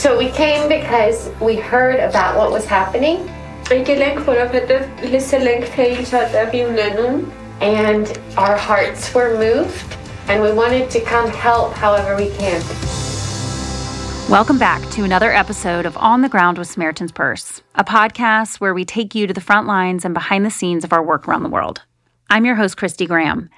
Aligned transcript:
So 0.00 0.16
we 0.16 0.30
came 0.30 0.66
because 0.66 1.30
we 1.42 1.56
heard 1.56 2.00
about 2.00 2.34
what 2.34 2.50
was 2.50 2.64
happening. 2.64 3.30
And 7.60 8.18
our 8.38 8.56
hearts 8.56 9.12
were 9.12 9.36
moved, 9.36 9.94
and 10.26 10.42
we 10.42 10.52
wanted 10.52 10.88
to 10.92 11.02
come 11.02 11.28
help 11.28 11.74
however 11.74 12.16
we 12.16 12.30
can. 12.30 12.62
Welcome 14.30 14.58
back 14.58 14.88
to 14.92 15.04
another 15.04 15.34
episode 15.34 15.84
of 15.84 15.98
On 15.98 16.22
the 16.22 16.30
Ground 16.30 16.56
with 16.56 16.68
Samaritan's 16.68 17.12
Purse, 17.12 17.60
a 17.74 17.84
podcast 17.84 18.58
where 18.58 18.72
we 18.72 18.86
take 18.86 19.14
you 19.14 19.26
to 19.26 19.34
the 19.34 19.42
front 19.42 19.66
lines 19.66 20.06
and 20.06 20.14
behind 20.14 20.46
the 20.46 20.50
scenes 20.50 20.82
of 20.82 20.94
our 20.94 21.02
work 21.02 21.28
around 21.28 21.42
the 21.42 21.50
world. 21.50 21.82
I'm 22.30 22.46
your 22.46 22.54
host, 22.54 22.78
Christy 22.78 23.04
Graham. 23.04 23.50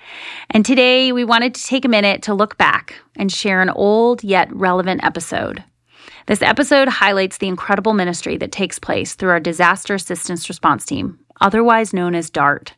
And 0.50 0.66
today 0.66 1.12
we 1.12 1.22
wanted 1.22 1.54
to 1.54 1.64
take 1.64 1.84
a 1.84 1.88
minute 1.88 2.20
to 2.22 2.34
look 2.34 2.58
back 2.58 2.96
and 3.14 3.30
share 3.30 3.62
an 3.62 3.70
old 3.70 4.24
yet 4.24 4.52
relevant 4.52 5.04
episode. 5.04 5.62
This 6.26 6.42
episode 6.42 6.88
highlights 6.88 7.38
the 7.38 7.48
incredible 7.48 7.94
ministry 7.94 8.36
that 8.38 8.52
takes 8.52 8.78
place 8.78 9.14
through 9.14 9.30
our 9.30 9.40
Disaster 9.40 9.94
Assistance 9.94 10.48
Response 10.48 10.84
Team, 10.84 11.18
otherwise 11.40 11.92
known 11.92 12.14
as 12.14 12.30
DART. 12.30 12.74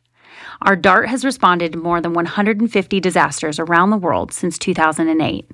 Our 0.61 0.75
DART 0.75 1.09
has 1.09 1.25
responded 1.25 1.73
to 1.73 1.77
more 1.77 2.01
than 2.01 2.13
150 2.13 2.99
disasters 2.99 3.59
around 3.59 3.89
the 3.89 3.97
world 3.97 4.31
since 4.31 4.57
2008. 4.57 5.49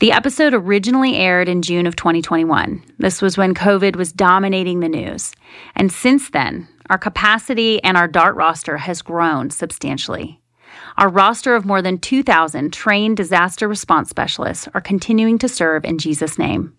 The 0.00 0.12
episode 0.12 0.54
originally 0.54 1.16
aired 1.16 1.48
in 1.48 1.62
June 1.62 1.86
of 1.86 1.96
2021. 1.96 2.82
This 2.98 3.20
was 3.20 3.36
when 3.36 3.54
COVID 3.54 3.96
was 3.96 4.12
dominating 4.12 4.80
the 4.80 4.88
news. 4.88 5.32
And 5.74 5.90
since 5.90 6.30
then, 6.30 6.68
our 6.88 6.98
capacity 6.98 7.82
and 7.82 7.96
our 7.96 8.06
DART 8.06 8.36
roster 8.36 8.76
has 8.78 9.02
grown 9.02 9.50
substantially. 9.50 10.40
Our 10.98 11.08
roster 11.08 11.54
of 11.54 11.64
more 11.64 11.80
than 11.80 11.98
2,000 11.98 12.72
trained 12.72 13.16
disaster 13.16 13.68
response 13.68 14.10
specialists 14.10 14.68
are 14.74 14.80
continuing 14.80 15.38
to 15.38 15.48
serve 15.48 15.84
in 15.84 15.96
Jesus' 15.96 16.40
name. 16.40 16.76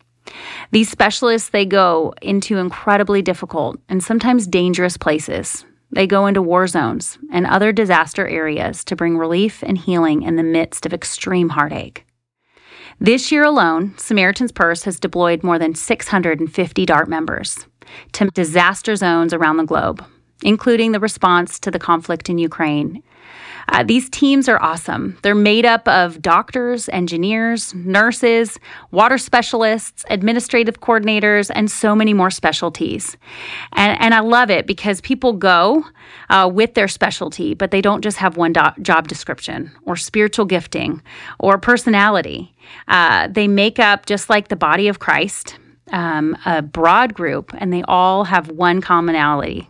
These 0.71 0.89
specialists, 0.89 1.49
they 1.49 1.65
go 1.65 2.13
into 2.21 2.57
incredibly 2.57 3.21
difficult 3.21 3.79
and 3.87 4.03
sometimes 4.03 4.45
dangerous 4.45 4.98
places. 4.98 5.63
They 5.91 6.05
go 6.05 6.27
into 6.27 6.41
war 6.41 6.67
zones 6.67 7.17
and 7.31 7.48
other 7.48 7.71
disaster 7.71 8.27
areas 8.27 8.84
to 8.85 8.95
bring 8.98 9.17
relief 9.17 9.63
and 9.63 9.77
healing 9.77 10.23
in 10.23 10.35
the 10.35 10.43
midst 10.43 10.85
of 10.85 10.93
extreme 10.93 11.48
heartache. 11.48 12.05
This 12.99 13.31
year 13.31 13.45
alone, 13.45 13.93
Samaritan's 13.98 14.51
Purse 14.51 14.83
has 14.83 14.99
deployed 14.99 15.43
more 15.43 15.57
than 15.57 15.76
650 15.76 16.85
DART 16.85 17.07
members 17.07 17.67
to 18.11 18.26
disaster 18.31 18.98
zones 18.98 19.33
around 19.33 19.55
the 19.55 19.63
globe, 19.63 20.04
including 20.43 20.91
the 20.91 20.99
response 20.99 21.57
to 21.61 21.71
the 21.71 21.79
conflict 21.79 22.29
in 22.29 22.37
Ukraine. 22.37 23.01
Uh, 23.71 23.84
these 23.84 24.09
teams 24.09 24.49
are 24.49 24.62
awesome. 24.62 25.15
They're 25.21 25.35
made 25.35 25.63
up 25.63 25.87
of 25.87 26.21
doctors, 26.23 26.89
engineers, 26.89 27.73
nurses, 27.76 28.59
water 28.89 29.20
specialists, 29.20 30.03
administrative 30.09 30.81
coordinators, 30.81 31.51
and 31.53 31.70
so 31.70 31.95
many 31.95 32.13
more 32.13 32.31
specialties. 32.31 33.15
And, 33.73 33.99
and 34.01 34.15
I 34.15 34.21
love 34.21 34.49
it 34.49 34.65
because 34.65 35.01
people 35.01 35.34
go 35.34 35.85
uh, 36.31 36.49
with 36.51 36.73
their 36.73 36.87
specialty, 36.87 37.53
but 37.53 37.70
they 37.70 37.81
don't 37.81 38.01
just 38.01 38.17
have 38.17 38.37
one 38.37 38.53
do- 38.53 38.81
job 38.81 39.07
description 39.07 39.71
or 39.83 39.95
spiritual 39.95 40.45
gifting 40.45 41.01
or 41.37 41.59
personality. 41.59 42.55
Uh, 42.87 43.27
they 43.27 43.48
make 43.48 43.77
up, 43.77 44.07
just 44.07 44.31
like 44.31 44.48
the 44.48 44.55
body 44.55 44.87
of 44.87 44.98
Christ, 44.98 45.59
um, 45.91 46.35
a 46.45 46.63
broad 46.63 47.13
group, 47.13 47.51
and 47.57 47.71
they 47.71 47.83
all 47.83 48.23
have 48.23 48.49
one 48.49 48.81
commonality. 48.81 49.70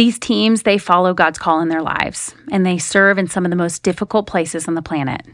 These 0.00 0.18
teams, 0.18 0.62
they 0.62 0.78
follow 0.78 1.12
God's 1.12 1.38
call 1.38 1.60
in 1.60 1.68
their 1.68 1.82
lives, 1.82 2.34
and 2.50 2.64
they 2.64 2.78
serve 2.78 3.18
in 3.18 3.28
some 3.28 3.44
of 3.44 3.50
the 3.50 3.54
most 3.64 3.82
difficult 3.82 4.26
places 4.26 4.66
on 4.66 4.72
the 4.72 4.80
planet. 4.80 5.26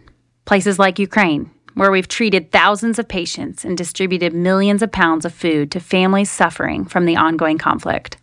Places 0.44 0.76
like 0.76 0.98
Ukraine, 0.98 1.52
where 1.74 1.92
we've 1.92 2.08
treated 2.08 2.50
thousands 2.50 2.98
of 2.98 3.06
patients 3.06 3.64
and 3.64 3.78
distributed 3.78 4.34
millions 4.34 4.82
of 4.82 4.90
pounds 4.90 5.24
of 5.24 5.32
food 5.32 5.70
to 5.70 5.78
families 5.78 6.32
suffering 6.32 6.84
from 6.84 7.04
the 7.04 7.14
ongoing 7.14 7.58
conflict. 7.58 8.16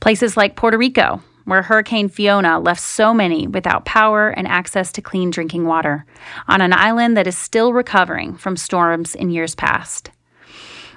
Places 0.00 0.38
like 0.38 0.56
Puerto 0.56 0.78
Rico, 0.78 1.20
where 1.44 1.60
Hurricane 1.60 2.08
Fiona 2.08 2.58
left 2.58 2.80
so 2.80 3.12
many 3.12 3.46
without 3.46 3.84
power 3.84 4.30
and 4.30 4.48
access 4.48 4.90
to 4.92 5.02
clean 5.02 5.28
drinking 5.28 5.66
water, 5.66 6.06
on 6.48 6.62
an 6.62 6.72
island 6.72 7.14
that 7.18 7.26
is 7.26 7.36
still 7.36 7.74
recovering 7.74 8.38
from 8.38 8.56
storms 8.56 9.14
in 9.14 9.28
years 9.28 9.54
past. 9.54 10.10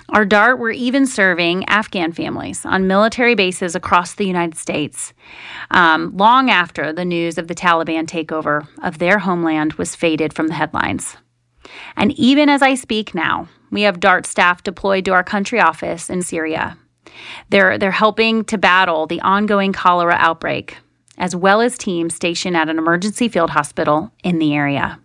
Our 0.10 0.24
DART 0.24 0.60
were 0.60 0.72
even 0.72 1.06
serving 1.06 1.66
Afghan 1.66 2.14
families 2.14 2.66
on 2.66 2.88
military 2.88 3.36
bases 3.36 3.76
across 3.76 4.16
the 4.16 4.26
United 4.26 4.58
States 4.58 5.14
um, 5.72 6.16
long 6.16 6.50
after 6.50 6.94
the 6.94 7.04
news 7.04 7.38
of 7.38 7.50
the 7.50 7.56
Taliban 7.56 8.06
takeover 8.06 8.68
of 8.82 9.00
their 9.00 9.20
homeland 9.20 9.74
was 9.74 9.96
faded 9.96 10.34
from 10.34 10.48
the 10.48 10.54
headlines. 10.54 11.18
And 11.98 12.14
even 12.14 12.48
as 12.48 12.62
I 12.62 12.76
speak 12.76 13.14
now, 13.14 13.50
we 13.70 13.82
have 13.82 14.00
DART 14.00 14.26
staff 14.26 14.64
deployed 14.64 15.04
to 15.06 15.12
our 15.12 15.24
country 15.24 15.60
office 15.60 16.10
in 16.10 16.22
Syria. 16.22 16.78
They're, 17.50 17.78
they're 17.78 17.92
helping 17.92 18.46
to 18.46 18.58
battle 18.58 19.08
the 19.08 19.20
ongoing 19.22 19.74
cholera 19.74 20.16
outbreak, 20.18 20.78
as 21.18 21.36
well 21.36 21.60
as 21.60 21.78
teams 21.78 22.16
stationed 22.16 22.56
at 22.56 22.70
an 22.70 22.78
emergency 22.78 23.28
field 23.28 23.50
hospital 23.50 24.14
in 24.24 24.40
the 24.40 24.54
area. 24.54 25.00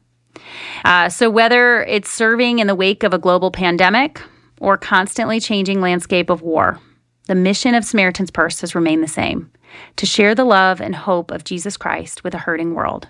Uh, 0.85 1.09
so, 1.09 1.29
whether 1.29 1.83
it's 1.85 2.11
serving 2.11 2.59
in 2.59 2.67
the 2.67 2.75
wake 2.75 3.03
of 3.03 3.13
a 3.13 3.19
global 3.19 3.51
pandemic 3.51 4.23
or 4.63 4.79
constantly 4.79 5.41
changing 5.41 5.81
landscape 5.81 6.31
of 6.31 6.41
war, 6.41 6.81
the 7.27 7.35
mission 7.35 7.75
of 7.75 7.85
Samaritan's 7.85 8.31
Purse 8.31 8.61
has 8.61 8.75
remained 8.75 9.03
the 9.03 9.09
same 9.09 9.51
to 9.97 10.07
share 10.07 10.35
the 10.35 10.45
love 10.45 10.81
and 10.81 10.95
hope 10.95 11.31
of 11.31 11.45
Jesus 11.45 11.77
Christ 11.77 12.25
with 12.25 12.35
a 12.35 12.39
hurting 12.39 12.75
world. 12.75 13.09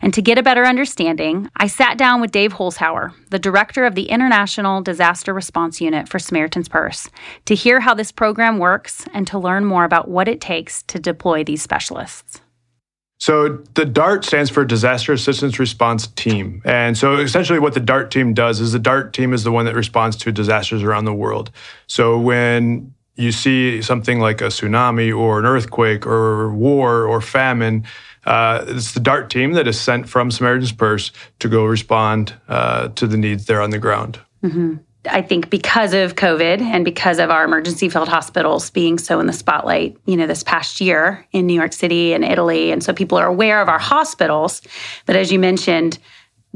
And 0.00 0.14
to 0.14 0.22
get 0.22 0.38
a 0.38 0.42
better 0.42 0.64
understanding, 0.64 1.50
I 1.56 1.66
sat 1.66 1.98
down 1.98 2.20
with 2.20 2.30
Dave 2.30 2.54
Holzhauer, 2.54 3.12
the 3.30 3.38
director 3.38 3.84
of 3.84 3.94
the 3.94 4.10
International 4.10 4.80
Disaster 4.80 5.34
Response 5.34 5.80
Unit 5.80 6.08
for 6.08 6.18
Samaritan's 6.18 6.68
Purse, 6.68 7.10
to 7.46 7.54
hear 7.54 7.80
how 7.80 7.94
this 7.94 8.12
program 8.12 8.58
works 8.58 9.06
and 9.12 9.26
to 9.26 9.38
learn 9.38 9.64
more 9.64 9.84
about 9.84 10.08
what 10.08 10.28
it 10.28 10.40
takes 10.40 10.82
to 10.84 10.98
deploy 10.98 11.42
these 11.42 11.62
specialists. 11.62 12.41
So 13.22 13.58
the 13.74 13.84
DART 13.84 14.24
stands 14.24 14.50
for 14.50 14.64
Disaster 14.64 15.12
Assistance 15.12 15.60
Response 15.60 16.08
Team. 16.08 16.60
And 16.64 16.98
so 16.98 17.18
essentially 17.18 17.60
what 17.60 17.72
the 17.72 17.78
DART 17.78 18.10
team 18.10 18.34
does 18.34 18.58
is 18.58 18.72
the 18.72 18.80
DART 18.80 19.12
team 19.12 19.32
is 19.32 19.44
the 19.44 19.52
one 19.52 19.64
that 19.66 19.76
responds 19.76 20.16
to 20.16 20.32
disasters 20.32 20.82
around 20.82 21.04
the 21.04 21.14
world. 21.14 21.52
So 21.86 22.18
when 22.18 22.92
you 23.14 23.30
see 23.30 23.80
something 23.80 24.18
like 24.18 24.40
a 24.40 24.46
tsunami 24.46 25.16
or 25.16 25.38
an 25.38 25.46
earthquake 25.46 26.04
or 26.04 26.52
war 26.52 27.04
or 27.04 27.20
famine, 27.20 27.84
uh, 28.24 28.64
it's 28.66 28.90
the 28.90 28.98
DART 28.98 29.30
team 29.30 29.52
that 29.52 29.68
is 29.68 29.80
sent 29.80 30.08
from 30.08 30.32
Samaritan's 30.32 30.72
Purse 30.72 31.12
to 31.38 31.48
go 31.48 31.64
respond 31.64 32.34
uh, 32.48 32.88
to 32.88 33.06
the 33.06 33.16
needs 33.16 33.46
there 33.46 33.62
on 33.62 33.70
the 33.70 33.78
ground. 33.78 34.18
Mm-hmm. 34.42 34.78
I 35.10 35.20
think 35.20 35.50
because 35.50 35.94
of 35.94 36.14
COVID 36.14 36.60
and 36.60 36.84
because 36.84 37.18
of 37.18 37.30
our 37.30 37.44
emergency 37.44 37.88
field 37.88 38.08
hospitals 38.08 38.70
being 38.70 38.98
so 38.98 39.18
in 39.18 39.26
the 39.26 39.32
spotlight, 39.32 39.96
you 40.06 40.16
know, 40.16 40.26
this 40.26 40.44
past 40.44 40.80
year 40.80 41.26
in 41.32 41.46
New 41.46 41.54
York 41.54 41.72
City 41.72 42.12
and 42.12 42.24
Italy. 42.24 42.70
And 42.70 42.84
so 42.84 42.92
people 42.92 43.18
are 43.18 43.26
aware 43.26 43.60
of 43.60 43.68
our 43.68 43.80
hospitals. 43.80 44.62
But 45.06 45.16
as 45.16 45.32
you 45.32 45.40
mentioned, 45.40 45.98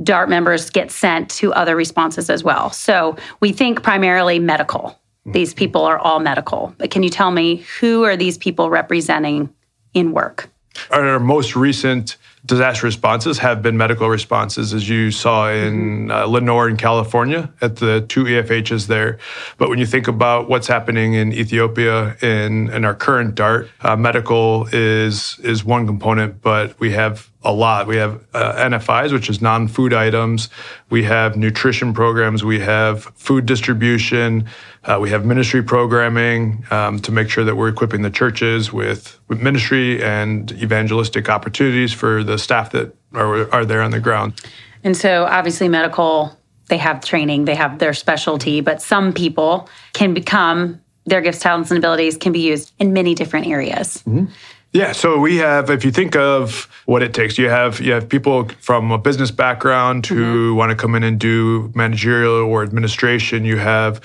DART 0.03 0.29
members 0.29 0.71
get 0.71 0.91
sent 0.91 1.31
to 1.31 1.53
other 1.55 1.75
responses 1.75 2.31
as 2.31 2.45
well. 2.45 2.71
So 2.71 3.17
we 3.41 3.53
think 3.53 3.83
primarily 3.83 4.39
medical. 4.39 4.99
These 5.25 5.55
people 5.55 5.83
are 5.83 5.99
all 5.99 6.21
medical. 6.21 6.73
But 6.79 6.91
can 6.93 7.03
you 7.03 7.11
tell 7.11 7.33
me 7.33 7.65
who 7.81 8.05
are 8.05 8.17
these 8.17 8.39
people 8.39 8.71
representing 8.71 9.53
in 9.93 10.13
work? 10.13 10.49
Our 10.91 11.19
most 11.19 11.57
recent 11.57 12.17
disaster 12.47 12.87
responses 12.87 13.39
have 13.39 13.61
been 13.61 13.77
medical 13.77 14.09
responses, 14.09 14.73
as 14.73 14.89
you 14.89 15.11
saw 15.11 15.51
in 15.51 16.07
mm-hmm. 16.07 16.11
uh, 16.11 16.25
Lenoir 16.27 16.69
in 16.69 16.77
California 16.77 17.53
at 17.61 17.77
the 17.77 18.03
two 18.09 18.25
EFHs 18.25 18.87
there. 18.87 19.19
But 19.59 19.69
when 19.69 19.79
you 19.79 19.87
think 19.87 20.09
about 20.09 20.49
what's 20.49 20.67
happening 20.67 21.15
in 21.15 21.33
Ethiopia 21.33 22.17
in, 22.23 22.71
in 22.71 22.85
our 22.85 22.95
current 22.95 23.35
DART, 23.35 23.69
uh, 23.81 23.97
medical 23.97 24.69
is 24.73 25.39
is 25.43 25.65
one 25.65 25.87
component, 25.87 26.41
but 26.41 26.79
we 26.81 26.93
have 26.93 27.31
a 27.47 27.53
lot. 27.53 27.87
We 27.87 27.97
have 27.97 28.25
uh, 28.35 28.55
NFIs, 28.55 29.13
which 29.13 29.31
is 29.31 29.41
non-food 29.41 29.95
items. 29.95 30.49
We 30.91 31.05
have 31.05 31.37
nutrition 31.37 31.95
programs. 31.95 32.43
We 32.43 32.59
have 32.59 33.05
food 33.15 33.47
distribution. 33.47 34.49
Uh, 34.83 34.99
we 35.01 35.11
have 35.11 35.25
ministry 35.25 35.63
programming 35.63 36.65
um, 36.73 36.99
to 37.01 37.13
make 37.13 37.31
sure 37.31 37.45
that 37.45 37.57
we're 37.57 37.69
equipping 37.69 38.03
the 38.03 38.11
churches 38.11 38.73
with, 38.73 39.21
with 39.29 39.41
ministry 39.41 40.03
and 40.03 40.51
evangelistic 40.53 41.29
opportunities 41.29 41.93
for 41.93 42.25
the 42.25 42.36
staff 42.39 42.73
that 42.73 42.95
are, 43.15 43.53
are 43.53 43.65
there 43.65 43.83
on 43.83 43.91
the 43.91 44.01
ground. 44.01 44.41
And 44.85 44.97
so, 44.97 45.25
obviously, 45.25 45.69
medical, 45.69 46.39
they 46.69 46.79
have 46.79 47.05
training, 47.05 47.45
they 47.45 47.55
have 47.55 47.79
their 47.79 47.93
specialty, 47.93 48.61
but 48.61 48.81
some 48.83 49.13
people 49.13 49.69
can 49.93 50.15
become 50.15 50.81
their 51.07 51.21
gifts, 51.21 51.39
talents, 51.39 51.71
and 51.71 51.79
abilities 51.79 52.17
can 52.17 52.33
be 52.33 52.41
used 52.41 52.73
in 52.79 52.93
many 52.93 53.15
different 53.15 53.47
areas. 53.47 54.03
Mm-hmm. 54.07 54.27
Yeah, 54.73 54.93
so 54.93 55.19
we 55.19 55.37
have 55.39 55.71
if 55.71 55.85
you 55.85 55.91
think 55.91 56.17
of 56.17 56.69
what 56.85 57.03
it 57.03 57.15
takes, 57.15 57.39
you 57.39 57.49
have 57.49 57.81
you 57.81 57.93
have 57.93 58.09
people 58.09 58.49
from 58.61 58.91
a 58.91 58.99
business 58.99 59.31
background 59.31 60.03
mm-hmm. 60.03 60.17
who 60.17 60.55
want 60.55 60.71
to 60.71 60.77
come 60.77 60.95
in 60.95 61.03
and 61.03 61.19
do 61.19 61.73
managerial 61.75 62.35
or 62.35 62.63
administration. 62.63 63.45
You 63.45 63.57
have 63.57 64.03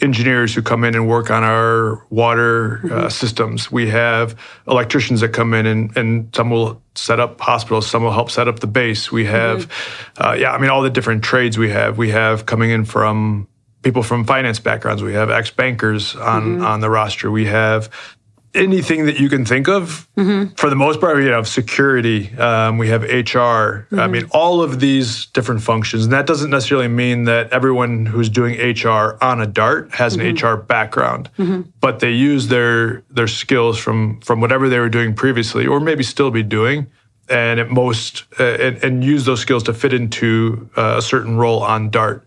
engineers 0.00 0.54
who 0.54 0.62
come 0.62 0.84
in 0.84 0.94
and 0.94 1.08
work 1.08 1.30
on 1.30 1.44
our 1.44 2.04
water 2.10 2.76
uh, 2.76 2.78
mm-hmm. 2.78 2.92
uh, 2.92 3.08
systems. 3.08 3.70
We 3.70 3.88
have 3.90 4.34
electricians 4.66 5.20
that 5.20 5.30
come 5.30 5.54
in 5.54 5.66
and, 5.66 5.96
and 5.96 6.34
some 6.34 6.50
will 6.50 6.82
set 6.94 7.20
up 7.20 7.40
hospitals, 7.40 7.86
some 7.86 8.02
will 8.02 8.12
help 8.12 8.30
set 8.30 8.48
up 8.48 8.60
the 8.60 8.66
base. 8.66 9.12
We 9.12 9.24
have, 9.26 9.66
mm-hmm. 9.66 10.22
uh, 10.22 10.32
yeah, 10.34 10.52
I 10.52 10.58
mean, 10.58 10.70
all 10.70 10.82
the 10.82 10.90
different 10.90 11.22
trades 11.22 11.58
we 11.58 11.70
have. 11.70 11.98
We 11.98 12.10
have 12.10 12.46
coming 12.46 12.70
in 12.70 12.84
from 12.84 13.48
people 13.82 14.02
from 14.02 14.24
finance 14.24 14.60
backgrounds. 14.60 15.02
We 15.02 15.14
have 15.14 15.30
ex 15.30 15.50
bankers 15.50 16.16
on 16.16 16.42
mm-hmm. 16.42 16.64
on 16.64 16.80
the 16.80 16.90
roster. 16.90 17.30
We 17.30 17.46
have 17.46 17.90
anything 18.54 19.06
that 19.06 19.20
you 19.20 19.28
can 19.28 19.44
think 19.44 19.68
of. 19.68 20.08
Mm-hmm. 20.16 20.54
For 20.54 20.68
the 20.70 20.76
most 20.76 21.00
part, 21.00 21.16
we 21.16 21.26
have 21.26 21.46
security, 21.46 22.36
um, 22.36 22.78
we 22.78 22.88
have 22.88 23.02
HR. 23.02 23.06
Mm-hmm. 23.86 24.00
I 24.00 24.06
mean, 24.06 24.24
all 24.32 24.62
of 24.62 24.80
these 24.80 25.26
different 25.26 25.62
functions. 25.62 26.04
And 26.04 26.12
that 26.12 26.26
doesn't 26.26 26.50
necessarily 26.50 26.88
mean 26.88 27.24
that 27.24 27.52
everyone 27.52 28.06
who's 28.06 28.28
doing 28.28 28.58
HR 28.58 29.16
on 29.22 29.40
a 29.40 29.46
DART 29.46 29.94
has 29.94 30.14
an 30.14 30.20
HR 30.20 30.56
mm-hmm. 30.56 30.66
background, 30.66 31.30
mm-hmm. 31.38 31.62
but 31.80 32.00
they 32.00 32.12
use 32.12 32.48
their 32.48 33.02
their 33.10 33.28
skills 33.28 33.78
from 33.78 34.20
from 34.20 34.40
whatever 34.40 34.68
they 34.68 34.78
were 34.78 34.88
doing 34.88 35.14
previously, 35.14 35.66
or 35.66 35.80
maybe 35.80 36.02
still 36.02 36.30
be 36.30 36.42
doing. 36.42 36.86
And 37.28 37.60
at 37.60 37.70
most, 37.70 38.24
uh, 38.40 38.42
and, 38.42 38.82
and, 38.82 39.04
use 39.04 39.24
those 39.24 39.38
skills 39.38 39.62
to 39.64 39.72
fit 39.72 39.94
into 39.94 40.68
uh, 40.76 40.96
a 40.98 41.02
certain 41.02 41.36
role 41.36 41.62
on 41.62 41.88
DART. 41.88 42.26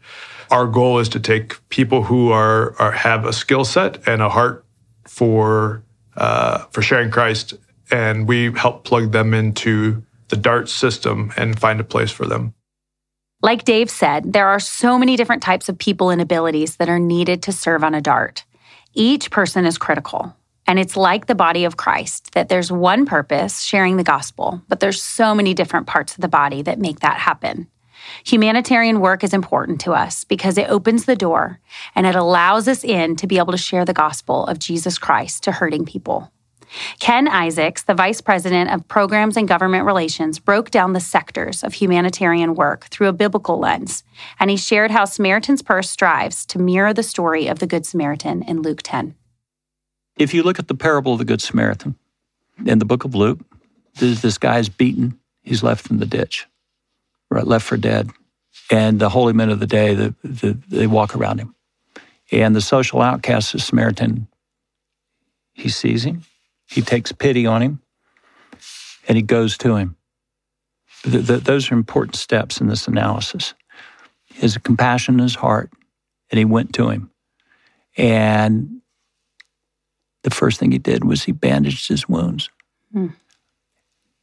Our 0.50 0.66
goal 0.66 1.00
is 1.00 1.10
to 1.10 1.20
take 1.20 1.58
people 1.68 2.04
who 2.04 2.32
are, 2.32 2.74
are 2.80 2.94
have 2.94 3.26
a 3.26 3.34
skill 3.34 3.66
set 3.66 4.08
and 4.08 4.22
a 4.22 4.30
heart 4.30 4.64
for 5.06 5.83
uh, 6.16 6.66
for 6.72 6.82
sharing 6.82 7.12
Christ, 7.12 7.54
and 7.92 8.28
we 8.28 8.52
help 8.52 8.84
plug 8.84 9.12
them 9.12 9.34
into 9.34 10.04
the 10.30 10.36
DART 10.36 10.70
system 10.70 11.32
and 11.38 11.60
find 11.60 11.80
a 11.80 11.84
place 11.84 12.12
for 12.12 12.26
them. 12.26 12.54
Like 13.42 13.66
Dave 13.66 13.90
said, 13.90 14.32
there 14.32 14.48
are 14.48 14.60
so 14.60 14.98
many 14.98 15.18
different 15.18 15.44
types 15.44 15.68
of 15.68 15.78
people 15.78 16.10
and 16.10 16.22
abilities 16.22 16.78
that 16.78 16.90
are 16.90 17.00
needed 17.00 17.44
to 17.44 17.52
serve 17.52 17.84
on 17.84 17.94
a 17.94 18.02
DART. 18.02 18.46
Each 18.94 19.30
person 19.30 19.66
is 19.66 19.78
critical. 19.78 20.36
And 20.66 20.80
it's 20.80 20.96
like 20.96 21.26
the 21.26 21.36
body 21.36 21.66
of 21.66 21.78
Christ 21.78 22.32
that 22.34 22.48
there's 22.48 22.72
one 22.72 23.06
purpose, 23.06 23.62
sharing 23.62 23.98
the 23.98 24.04
gospel, 24.04 24.62
but 24.70 24.80
there's 24.80 25.02
so 25.02 25.36
many 25.36 25.54
different 25.54 25.88
parts 25.88 26.16
of 26.16 26.22
the 26.22 26.30
body 26.30 26.62
that 26.62 26.80
make 26.80 27.02
that 27.02 27.18
happen. 27.18 27.68
Humanitarian 28.26 29.00
work 29.00 29.24
is 29.24 29.34
important 29.34 29.82
to 29.82 29.92
us 29.94 30.24
because 30.24 30.58
it 30.58 30.70
opens 30.70 31.06
the 31.06 31.16
door 31.16 31.60
and 31.96 32.06
it 32.06 32.16
allows 32.16 32.68
us 32.68 32.84
in 32.84 33.16
to 33.18 33.28
be 33.28 33.38
able 33.38 33.52
to 33.52 33.58
share 33.58 33.86
the 33.86 33.94
gospel 33.94 34.46
of 34.46 34.60
Jesus 34.60 34.98
Christ 34.98 35.44
to 35.44 35.52
hurting 35.52 35.86
people. 35.86 36.32
Ken 37.00 37.28
Isaacs, 37.28 37.84
the 37.84 37.94
Vice 37.94 38.22
President 38.22 38.72
of 38.72 38.88
Programs 38.88 39.38
and 39.38 39.48
Government 39.48 39.86
Relations, 39.86 40.40
broke 40.40 40.72
down 40.72 40.94
the 40.94 41.00
sectors 41.00 41.64
of 41.64 41.74
humanitarian 41.74 42.56
work 42.56 42.86
through 42.86 43.08
a 43.08 43.14
biblical 43.14 43.60
lens, 43.60 44.04
and 44.40 44.50
he 44.50 44.58
shared 44.58 44.90
how 44.90 45.06
Samaritan's 45.06 45.62
Purse 45.62 45.90
strives 45.90 46.46
to 46.48 46.60
mirror 46.60 46.94
the 46.94 47.04
story 47.04 47.48
of 47.48 47.60
the 47.60 47.68
Good 47.68 47.86
Samaritan 47.86 48.42
in 48.44 48.62
Luke 48.62 48.82
10. 48.84 49.16
If 50.18 50.34
you 50.34 50.44
look 50.44 50.58
at 50.58 50.68
the 50.68 50.76
parable 50.76 51.14
of 51.14 51.20
the 51.20 51.26
Good 51.26 51.42
Samaritan 51.42 51.96
in 52.66 52.80
the 52.80 52.86
book 52.86 53.04
of 53.04 53.14
Luke, 53.14 53.40
this, 53.96 54.22
this 54.22 54.38
guy's 54.38 54.70
beaten, 54.70 55.20
he's 55.44 55.64
left 55.64 55.92
in 55.92 55.98
the 55.98 56.06
ditch 56.06 56.48
left 57.42 57.66
for 57.66 57.78
dead. 57.78 58.10
And 58.72 59.00
the 59.00 59.10
holy 59.10 59.34
men 59.34 59.50
of 59.50 59.60
the 59.60 59.68
day, 59.68 59.94
the, 59.94 60.16
the, 60.24 60.58
they 60.68 60.88
walk 60.88 61.16
around 61.16 61.40
him. 61.40 61.56
And 62.32 62.56
the 62.56 62.62
social 62.62 63.02
outcast, 63.02 63.54
the 63.54 63.60
Samaritan, 63.60 64.28
he 65.54 65.70
sees 65.70 66.04
him, 66.04 66.24
he 66.66 66.82
takes 66.82 67.12
pity 67.12 67.46
on 67.46 67.62
him, 67.62 67.82
and 69.08 69.18
he 69.18 69.22
goes 69.22 69.58
to 69.60 69.76
him. 69.76 69.96
The, 71.04 71.20
the, 71.20 71.38
those 71.38 71.70
are 71.70 71.76
important 71.76 72.16
steps 72.16 72.62
in 72.62 72.68
this 72.68 72.88
analysis. 72.88 73.54
His 74.34 74.58
compassion 74.58 75.16
in 75.16 75.20
his 75.20 75.36
heart, 75.36 75.72
and 76.32 76.40
he 76.40 76.46
went 76.46 76.74
to 76.76 76.90
him. 76.90 77.12
And 77.98 78.82
the 80.24 80.32
first 80.32 80.60
thing 80.60 80.72
he 80.72 80.80
did 80.80 81.04
was 81.04 81.24
he 81.24 81.32
bandaged 81.32 81.88
his 81.88 82.10
wounds. 82.10 82.50
Hmm. 82.92 83.10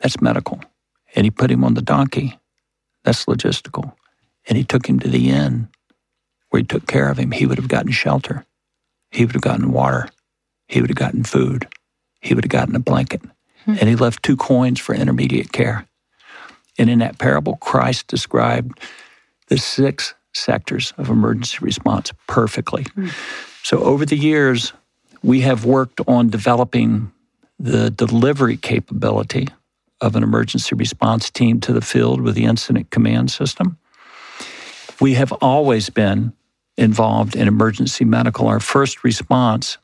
That's 0.01 0.21
medical. 0.21 0.61
And 1.15 1.25
he 1.25 1.31
put 1.31 1.51
him 1.51 1.63
on 1.63 1.75
the 1.75 1.83
donkey 1.83 2.40
that's 3.05 3.27
logistical. 3.27 3.95
And 4.49 4.57
he 4.57 4.65
took 4.65 4.87
him 4.87 4.99
to 5.01 5.09
the 5.09 5.31
inn 5.31 5.69
where 6.51 6.61
he 6.61 6.67
took 6.67 6.87
care 6.87 7.11
of 7.11 7.19
him. 7.19 7.31
He 7.31 7.47
would 7.47 7.59
have 7.59 7.69
gotten 7.69 7.93
shelter. 7.93 8.45
He 9.11 9.25
would 9.25 9.35
have 9.35 9.43
gotten 9.43 9.73
water. 9.73 10.09
He 10.69 10.81
would 10.81 10.91
have 10.91 10.97
gotten 10.97 11.25
food. 11.25 11.69
He 12.21 12.35
would 12.35 12.45
have 12.45 12.51
gotten 12.51 12.77
a 12.77 12.81
blanket. 12.81 13.23
Hmm. 13.65 13.77
And 13.81 13.89
he 13.89 13.97
left 13.97 14.23
two 14.23 14.37
coins 14.37 14.81
for 14.81 14.95
intermediate 14.95 15.53
care. 15.53 15.87
And 16.79 16.89
in 16.89 17.01
that 17.01 17.19
parable, 17.19 17.57
Christ 17.57 18.07
described 18.07 18.81
the 19.49 19.59
six 19.59 20.15
sectors 20.33 20.93
of 20.97 21.09
emergency 21.09 21.59
response 21.61 22.13
perfectly. 22.27 22.85
Hmm. 22.95 23.09
So 23.63 23.81
over 23.81 24.07
the 24.07 24.17
years, 24.17 24.73
we 25.23 25.41
have 25.43 25.65
worked 25.65 26.01
on 26.07 26.31
developing 26.31 27.13
the 27.59 27.91
delivery 27.91 28.57
capability 28.57 29.49
of 30.01 30.17
an 30.17 30.23
emergency 30.23 30.75
response 30.75 31.31
team 31.31 31.61
to 31.61 31.73
the 31.73 31.81
field 31.81 32.21
with 32.21 32.35
the 32.35 32.45
incident 32.45 32.91
command 32.91 33.31
system. 33.31 33.79
We 35.01 35.15
have 35.15 35.33
always 35.33 35.91
been 35.91 36.33
involved 36.77 37.37
in 37.37 37.49
emergency 37.49 38.05
medical. 38.05 38.49
Our 38.49 38.61
first 38.61 39.05
response 39.05 39.79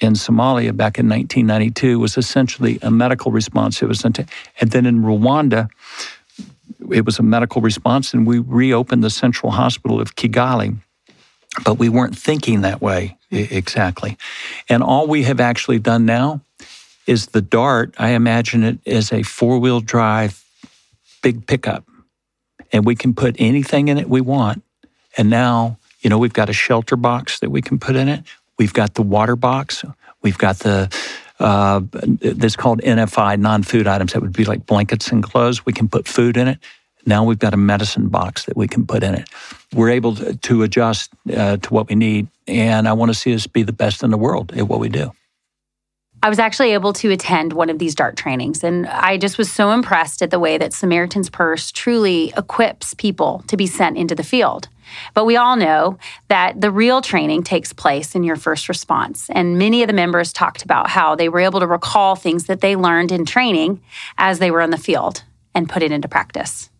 in 0.00 0.14
Somalia 0.14 0.76
back 0.76 0.98
in 0.98 1.08
1992 1.08 1.98
was 1.98 2.16
essentially 2.16 2.78
a 2.82 2.90
medical 2.90 3.30
response. 3.30 3.80
It 3.80 3.86
was, 3.86 4.04
and 4.04 4.16
then 4.60 4.86
in 4.86 5.02
Rwanda, 5.02 5.68
it 6.90 7.06
was 7.06 7.18
a 7.18 7.22
medical 7.22 7.62
response, 7.62 8.12
and 8.12 8.26
we 8.26 8.38
reopened 8.38 9.04
the 9.04 9.10
central 9.10 9.52
hospital 9.52 10.00
of 10.00 10.16
Kigali. 10.16 10.76
But 11.64 11.78
we 11.78 11.88
weren't 11.88 12.18
thinking 12.18 12.62
that 12.62 12.82
way 12.82 13.16
exactly. 13.30 14.18
And 14.68 14.82
all 14.82 15.06
we 15.06 15.22
have 15.22 15.38
actually 15.38 15.78
done 15.78 16.04
now 16.04 16.40
is 17.06 17.28
the 17.28 17.42
Dart. 17.42 17.94
I 17.98 18.10
imagine 18.10 18.64
it 18.64 18.78
as 18.86 19.12
a 19.12 19.22
four 19.22 19.58
wheel 19.58 19.80
drive 19.80 20.44
big 21.22 21.46
pickup. 21.46 21.84
And 22.72 22.84
we 22.84 22.94
can 22.94 23.14
put 23.14 23.36
anything 23.38 23.88
in 23.88 23.98
it 23.98 24.08
we 24.08 24.20
want. 24.20 24.62
And 25.16 25.30
now, 25.30 25.78
you 26.00 26.10
know, 26.10 26.18
we've 26.18 26.32
got 26.32 26.50
a 26.50 26.52
shelter 26.52 26.96
box 26.96 27.38
that 27.40 27.50
we 27.50 27.62
can 27.62 27.78
put 27.78 27.96
in 27.96 28.08
it. 28.08 28.24
We've 28.58 28.72
got 28.72 28.94
the 28.94 29.02
water 29.02 29.36
box. 29.36 29.84
We've 30.22 30.38
got 30.38 30.58
the, 30.58 30.94
uh, 31.40 31.80
that's 31.92 32.56
called 32.56 32.80
NFI, 32.82 33.38
non 33.38 33.62
food 33.62 33.86
items. 33.86 34.12
That 34.12 34.22
would 34.22 34.32
be 34.32 34.44
like 34.44 34.66
blankets 34.66 35.08
and 35.08 35.22
clothes. 35.22 35.64
We 35.64 35.72
can 35.72 35.88
put 35.88 36.06
food 36.06 36.36
in 36.36 36.46
it. 36.46 36.58
Now 37.06 37.24
we've 37.24 37.38
got 37.38 37.54
a 37.54 37.58
medicine 37.58 38.08
box 38.08 38.44
that 38.44 38.56
we 38.56 38.68
can 38.68 38.86
put 38.86 39.02
in 39.02 39.14
it. 39.14 39.28
We're 39.72 39.90
able 39.90 40.14
to, 40.16 40.36
to 40.36 40.62
adjust 40.62 41.10
uh, 41.34 41.56
to 41.58 41.74
what 41.74 41.88
we 41.88 41.94
need. 41.94 42.28
And 42.46 42.88
I 42.88 42.92
want 42.92 43.10
to 43.10 43.14
see 43.14 43.34
us 43.34 43.46
be 43.46 43.62
the 43.62 43.72
best 43.72 44.02
in 44.02 44.10
the 44.10 44.18
world 44.18 44.52
at 44.56 44.68
what 44.68 44.80
we 44.80 44.88
do. 44.88 45.12
I 46.24 46.30
was 46.30 46.38
actually 46.38 46.72
able 46.72 46.94
to 46.94 47.10
attend 47.10 47.52
one 47.52 47.68
of 47.68 47.78
these 47.78 47.94
DART 47.94 48.16
trainings, 48.16 48.64
and 48.64 48.86
I 48.86 49.18
just 49.18 49.36
was 49.36 49.52
so 49.52 49.72
impressed 49.72 50.22
at 50.22 50.30
the 50.30 50.38
way 50.38 50.56
that 50.56 50.72
Samaritan's 50.72 51.28
Purse 51.28 51.70
truly 51.70 52.32
equips 52.34 52.94
people 52.94 53.44
to 53.48 53.58
be 53.58 53.66
sent 53.66 53.98
into 53.98 54.14
the 54.14 54.22
field. 54.22 54.68
But 55.12 55.26
we 55.26 55.36
all 55.36 55.54
know 55.54 55.98
that 56.28 56.62
the 56.62 56.70
real 56.70 57.02
training 57.02 57.42
takes 57.42 57.74
place 57.74 58.14
in 58.14 58.24
your 58.24 58.36
first 58.36 58.70
response. 58.70 59.28
And 59.28 59.58
many 59.58 59.82
of 59.82 59.86
the 59.86 59.92
members 59.92 60.32
talked 60.32 60.62
about 60.62 60.88
how 60.88 61.14
they 61.14 61.28
were 61.28 61.40
able 61.40 61.60
to 61.60 61.66
recall 61.66 62.16
things 62.16 62.46
that 62.46 62.62
they 62.62 62.74
learned 62.74 63.12
in 63.12 63.26
training 63.26 63.82
as 64.16 64.38
they 64.38 64.50
were 64.50 64.62
in 64.62 64.70
the 64.70 64.78
field 64.78 65.24
and 65.54 65.68
put 65.68 65.82
it 65.82 65.92
into 65.92 66.08
practice 66.08 66.70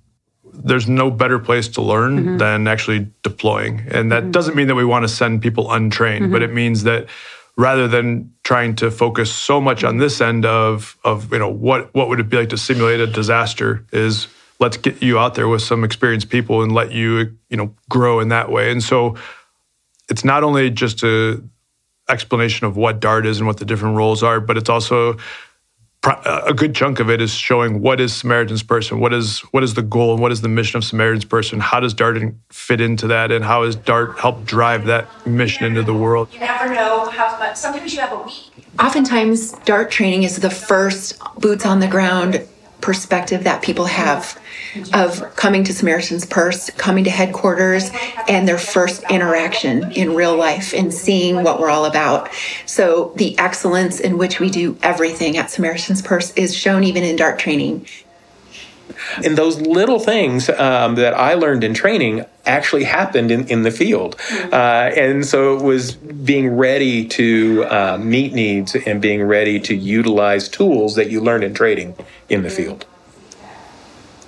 there's 0.57 0.88
no 0.88 1.11
better 1.11 1.40
place 1.40 1.66
to 1.66 1.83
learn 1.83 2.16
mm-hmm. 2.16 2.37
than 2.38 2.68
actually 2.68 3.09
deploying. 3.25 3.85
And 3.90 4.12
that 4.12 4.23
mm-hmm. 4.23 4.30
doesn't 4.30 4.54
mean 4.54 4.68
that 4.68 4.76
we 4.76 4.85
want 4.85 5.02
to 5.02 5.09
send 5.09 5.42
people 5.42 5.73
untrained, 5.73 6.26
mm-hmm. 6.26 6.33
but 6.33 6.42
it 6.42 6.52
means 6.52 6.85
that 6.85 7.09
rather 7.56 7.87
than 7.87 8.32
trying 8.42 8.75
to 8.76 8.90
focus 8.90 9.32
so 9.32 9.61
much 9.61 9.84
on 9.84 9.99
this 9.99 10.20
end 10.20 10.44
of 10.44 10.96
of 11.04 11.32
you 11.32 11.38
know 11.38 11.49
what 11.49 11.92
what 11.94 12.08
would 12.08 12.20
it 12.20 12.28
be 12.28 12.37
like 12.37 12.49
to 12.49 12.58
simulate 12.58 13.00
a 13.00 13.06
disaster 13.06 13.84
is 13.92 14.26
let's 14.61 14.76
get 14.76 15.02
you 15.02 15.18
out 15.18 15.34
there 15.34 15.49
with 15.49 15.62
some 15.62 15.84
experienced 15.84 16.30
people 16.30 16.62
and 16.62 16.73
let 16.73 16.92
you 16.92 17.37
you 17.49 17.56
know 17.56 17.75
grow 17.88 18.20
in 18.20 18.28
that 18.28 18.50
way. 18.50 18.70
And 18.70 18.82
so 18.82 19.16
it's 20.08 20.25
not 20.25 20.44
only 20.44 20.70
just 20.70 21.02
a 21.02 21.42
explanation 22.08 22.66
of 22.66 22.76
what 22.76 23.00
dart 23.00 23.26
is 23.26 23.38
and 23.38 23.46
what 23.46 23.56
the 23.56 23.64
different 23.64 23.96
roles 23.96 24.23
are 24.23 24.38
but 24.38 24.58
it's 24.58 24.68
also 24.68 25.16
Uh, 26.04 26.42
a 26.46 26.52
good 26.52 26.75
chunk 26.75 27.00
of 27.00 27.08
it 27.08 27.20
is 27.20 27.32
showing 27.32 27.80
what 27.80 28.00
is 28.00 28.14
Samaritan's 28.14 28.62
Purse, 28.62 28.92
what 28.92 29.14
is 29.14 29.40
what 29.52 29.62
is 29.62 29.75
the 29.75 29.82
goal, 29.82 30.12
and 30.12 30.20
what 30.20 30.32
is 30.32 30.42
the 30.42 30.49
mission 30.49 30.76
of 30.76 30.84
Samaritan's 30.84 31.25
Purse. 31.25 31.50
How 31.50 31.80
does 31.80 31.94
Dart 31.94 32.18
fit 32.50 32.80
into 32.80 33.06
that, 33.06 33.32
and 33.32 33.44
how 33.44 33.64
does 33.64 33.76
Dart 33.76 34.18
help 34.18 34.44
drive 34.44 34.84
that 34.87 35.08
mission 35.26 35.64
into 35.64 35.82
the 35.82 35.94
world? 35.94 36.28
You 36.32 36.40
never 36.40 36.75
know 36.75 37.08
how 37.11 37.38
much. 37.38 37.56
Sometimes 37.56 37.94
you 37.94 38.00
have 38.00 38.12
a 38.12 38.23
week. 38.23 38.50
Oftentimes, 38.78 39.52
Dart 39.64 39.90
training 39.90 40.25
is 40.25 40.37
the 40.37 40.50
first 40.50 41.18
boots 41.38 41.64
on 41.64 41.80
the 41.80 41.88
ground 41.88 42.46
perspective 42.81 43.45
that 43.45 43.62
people 43.62 43.87
have 43.87 44.40
of 44.93 45.35
coming 45.37 45.64
to 45.64 45.73
Samaritan's 45.73 46.26
Purse, 46.26 46.71
coming 46.71 47.04
to 47.04 47.11
headquarters, 47.11 47.90
and 48.28 48.47
their 48.47 48.59
first 48.59 49.04
interaction 49.11 49.93
in 49.93 50.14
real 50.14 50.37
life 50.37 50.75
and 50.75 50.93
seeing 50.93 51.43
what 51.43 51.61
we're 51.61 51.71
all 51.71 51.85
about. 51.85 52.28
So 52.66 53.12
the 53.16 53.38
excellence 53.38 54.00
in 54.00 54.19
which 54.19 54.40
we 54.40 54.50
do 54.50 54.76
everything 54.83 55.37
at 55.37 55.50
Samaritan's 55.50 56.02
Purse 56.02 56.33
is 56.33 56.54
shown 56.57 56.85
even 56.85 57.04
in 57.04 57.16
DART 57.16 57.38
training. 57.38 57.87
And 59.25 59.37
those 59.37 59.61
little 59.61 59.99
things 59.99 60.49
um, 60.50 60.97
that 60.97 61.14
I 61.14 61.35
learned 61.35 61.64
in 61.64 61.75
training 61.75 62.25
actually 62.47 62.85
happened 62.85 63.31
in, 63.31 63.47
in 63.49 63.62
the 63.62 63.71
field. 63.71 64.17
Uh, 64.53 64.91
and 64.97 65.25
so 65.25 65.57
it 65.57 65.62
was 65.62 65.93
being 65.93 66.57
ready 66.57 67.07
to 67.09 67.64
uh, 67.64 67.99
meet 67.99 68.35
needs 68.35 68.75
and 68.75 69.00
being 69.00 69.23
ready 69.23 69.59
to 69.61 69.75
utilize 69.75 70.49
tools 70.49 70.95
that 70.97 71.11
you 71.11 71.21
learned 71.21 71.45
in 71.45 71.55
trading 71.55 71.97
in 72.29 72.43
the 72.43 72.50
field. 72.50 72.87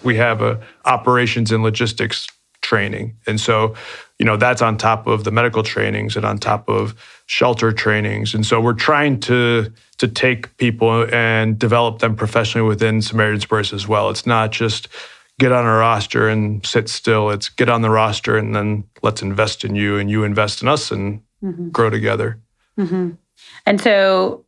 We 0.03 0.17
have 0.17 0.41
a 0.41 0.61
operations 0.85 1.53
and 1.53 1.63
logistics 1.63 2.29
training. 2.63 3.17
And 3.27 3.41
so 3.41 3.75
you 4.19 4.25
know, 4.25 4.37
that's 4.37 4.63
on 4.63 4.79
top 4.79 5.07
of 5.07 5.25
the 5.25 5.31
medical 5.31 5.63
trainings 5.63 6.17
and 6.17 6.25
on 6.25 6.39
top 6.39 6.69
of 6.69 6.95
shelter 7.27 7.73
trainings. 7.73 8.35
And 8.35 8.47
so 8.47 8.61
we're 8.61 8.73
trying 8.73 9.21
to 9.21 9.73
to 9.99 10.09
take 10.09 10.55
people 10.59 11.07
and 11.13 11.59
develop 11.59 12.01
them 12.01 12.17
professionally 12.17 12.67
within 12.67 13.01
Samaritan's 13.01 13.47
Purse 13.47 13.73
as 13.73 13.89
well. 13.89 14.11
It's 14.11 14.27
not 14.27 14.53
just 14.53 14.89
get 15.39 15.53
on 15.53 15.67
a 15.67 15.73
roster 15.73 16.29
and 16.29 16.65
sit 16.65 16.89
still. 16.89 17.31
It's 17.31 17.49
get 17.49 17.69
on 17.69 17.83
the 17.83 17.91
roster 17.91 18.37
and 18.37 18.55
then 18.55 18.85
let's 19.03 19.23
invest 19.23 19.65
in 19.65 19.75
you 19.75 19.99
and 19.99 20.11
you 20.11 20.25
invest 20.25 20.63
in 20.63 20.69
us 20.69 20.91
and 20.91 21.21
mm-hmm. 21.43 21.71
grow 21.71 21.91
together. 21.91 22.39
Mm-hmm. 22.79 23.13
And 23.67 23.81
so, 23.81 24.45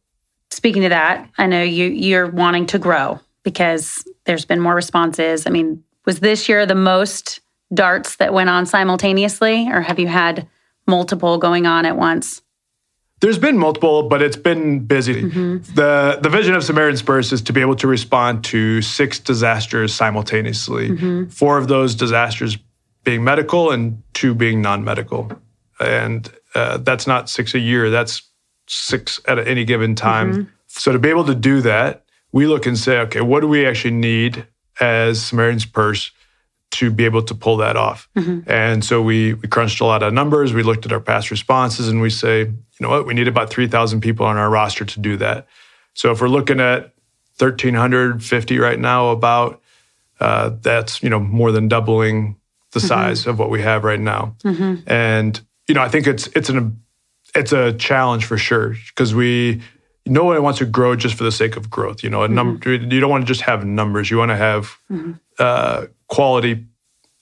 speaking 0.51 0.83
to 0.83 0.89
that, 0.89 1.29
I 1.37 1.47
know 1.47 1.63
you 1.63 1.87
you're 1.87 2.31
wanting 2.31 2.67
to 2.67 2.79
grow 2.79 3.21
because 3.43 4.05
there's 4.25 4.45
been 4.45 4.61
more 4.61 4.75
responses. 4.75 5.47
I 5.47 5.51
mean, 5.51 5.83
was 6.05 6.21
this 6.21 6.49
year 6.49 6.65
the 6.67 6.75
most 6.75 7.41
darts 7.73 8.17
that 8.17 8.33
went 8.33 8.51
on 8.51 8.67
simultaneously, 8.67 9.69
or 9.71 9.81
have 9.81 9.99
you 9.99 10.09
had 10.09 10.49
multiple 10.87 11.39
going 11.39 11.67
on 11.67 11.87
at 11.87 11.97
once? 11.97 12.43
There's 13.21 13.39
been 13.39 13.59
multiple, 13.59 14.05
but 14.05 14.23
it's 14.23 14.37
been 14.37 14.87
busy. 14.87 15.23
Mm-hmm. 15.25 15.75
The 15.75 16.21
the 16.23 16.29
vision 16.29 16.55
of 16.55 16.63
Samaritan's 16.63 17.03
Purse 17.03 17.33
is 17.33 17.43
to 17.43 17.53
be 17.53 17.61
able 17.61 17.75
to 17.77 17.89
respond 17.89 18.45
to 18.45 18.81
six 18.81 19.19
disasters 19.19 19.93
simultaneously. 19.93 20.91
Mm-hmm. 20.91 21.25
Four 21.27 21.59
of 21.59 21.67
those 21.67 21.97
disasters 21.97 22.57
being 23.03 23.25
medical 23.25 23.71
and 23.71 24.03
two 24.13 24.35
being 24.35 24.63
non-medical. 24.63 25.33
And 25.81 26.31
uh, 26.55 26.79
that's 26.79 27.07
not 27.07 27.29
six 27.29 27.55
a 27.55 27.59
year, 27.59 27.91
that's 27.91 28.23
six 28.69 29.21
at 29.27 29.39
any 29.39 29.65
given 29.65 29.95
time. 29.95 30.33
Mm-hmm. 30.33 30.51
So 30.67 30.93
to 30.93 30.99
be 30.99 31.09
able 31.09 31.25
to 31.25 31.35
do 31.35 31.61
that, 31.63 32.05
we 32.33 32.47
look 32.47 32.67
and 32.67 32.79
say, 32.79 32.99
okay, 33.01 33.21
what 33.21 33.41
do 33.41 33.49
we 33.49 33.67
actually 33.67 33.95
need 33.95 34.47
as 34.81 35.23
Samaritan's 35.23 35.65
Purse 35.65 36.11
to 36.71 36.91
be 36.91 37.05
able 37.05 37.23
to 37.23 37.35
pull 37.35 37.57
that 37.59 37.77
off. 37.77 38.09
Mm-hmm. 38.17 38.51
And 38.51 38.85
so 38.85 39.01
we 39.03 39.35
we 39.35 39.49
crunched 39.49 39.81
a 39.81 39.85
lot 39.85 40.03
of 40.03 40.13
numbers. 40.13 40.53
We 40.53 40.63
looked 40.63 40.87
at 40.87 40.93
our 40.93 41.01
past 41.01 41.31
responses 41.31 41.89
and 41.89 42.01
we 42.01 42.11
say, 42.11 42.41
you 42.41 42.57
know 42.81 42.91
what, 42.91 43.07
we 43.07 43.15
need 43.15 43.29
about 43.29 43.51
3,000 43.51 44.01
people 44.01 44.27
on 44.27 44.37
our 44.37 44.51
roster 44.51 44.85
to 44.85 45.01
do 45.01 45.17
that. 45.17 45.47
So 45.95 46.13
if 46.13 46.21
we're 46.21 46.29
looking 46.29 46.61
at 46.61 46.93
1,350 47.39 48.59
right 48.59 48.79
now, 48.79 49.09
about 49.11 49.63
uh, 50.21 50.51
that's 50.63 51.03
you 51.03 51.09
know 51.09 51.21
more 51.21 51.53
than 51.53 51.69
doubling 51.69 52.37
the 52.73 52.81
mm-hmm. 52.81 52.89
size 52.89 53.27
of 53.27 53.39
what 53.39 53.51
we 53.51 53.63
have 53.63 53.85
right 53.85 54.01
now. 54.01 54.37
Mm-hmm. 54.45 54.83
And 54.87 55.41
you 55.69 55.75
know 55.75 55.83
I 55.83 55.89
think 55.89 56.07
it's 56.07 56.27
it's 56.29 56.49
an 56.49 56.81
it's 57.35 57.53
a 57.53 57.73
challenge 57.75 58.25
for 58.25 58.37
sure 58.39 58.75
because 58.89 59.15
we 59.15 59.61
no 60.07 60.25
one 60.25 60.43
wants 60.43 60.59
to 60.59 60.65
grow 60.65 60.97
just 60.97 61.15
for 61.15 61.25
the 61.25 61.33
sake 61.33 61.57
of 61.57 61.71
growth. 61.71 62.03
You 62.03 62.11
know, 62.11 62.23
a 62.23 62.29
number 62.29 62.59
mm-hmm. 62.59 62.91
you 62.91 63.01
don't 63.01 63.11
want 63.11 63.25
to 63.25 63.29
just 63.29 63.43
have 63.43 63.65
numbers. 63.65 64.11
You 64.11 64.19
want 64.19 64.31
to 64.31 64.37
have 64.37 64.77
mm-hmm. 64.91 65.13
Uh, 65.39 65.87
quality 66.09 66.65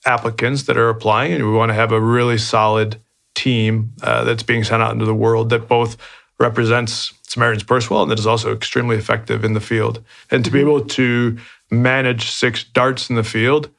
applicants 0.05 0.63
that 0.63 0.77
are 0.77 0.89
applying, 0.89 1.33
and 1.33 1.45
we 1.45 1.51
want 1.51 1.69
to 1.69 1.73
have 1.73 1.91
a 1.91 1.99
really 1.99 2.37
solid 2.37 2.99
team 3.35 3.93
uh, 4.01 4.23
that's 4.23 4.43
being 4.43 4.63
sent 4.63 4.81
out 4.81 4.93
into 4.93 5.05
the 5.05 5.13
world 5.13 5.49
that 5.49 5.67
both 5.67 5.97
represents 6.39 7.13
Samaritan's 7.27 7.63
Purse 7.63 7.89
well 7.89 8.03
and 8.03 8.11
that 8.11 8.19
is 8.19 8.27
also 8.27 8.53
extremely 8.53 8.95
effective 8.95 9.43
in 9.43 9.53
the 9.53 9.59
field. 9.59 10.03
And 10.31 10.43
to 10.45 10.51
be 10.51 10.59
able 10.59 10.81
to 10.85 11.37
manage 11.69 12.29
six 12.29 12.63
darts 12.63 13.09
in 13.09 13.15
the 13.15 13.23
field, 13.23 13.69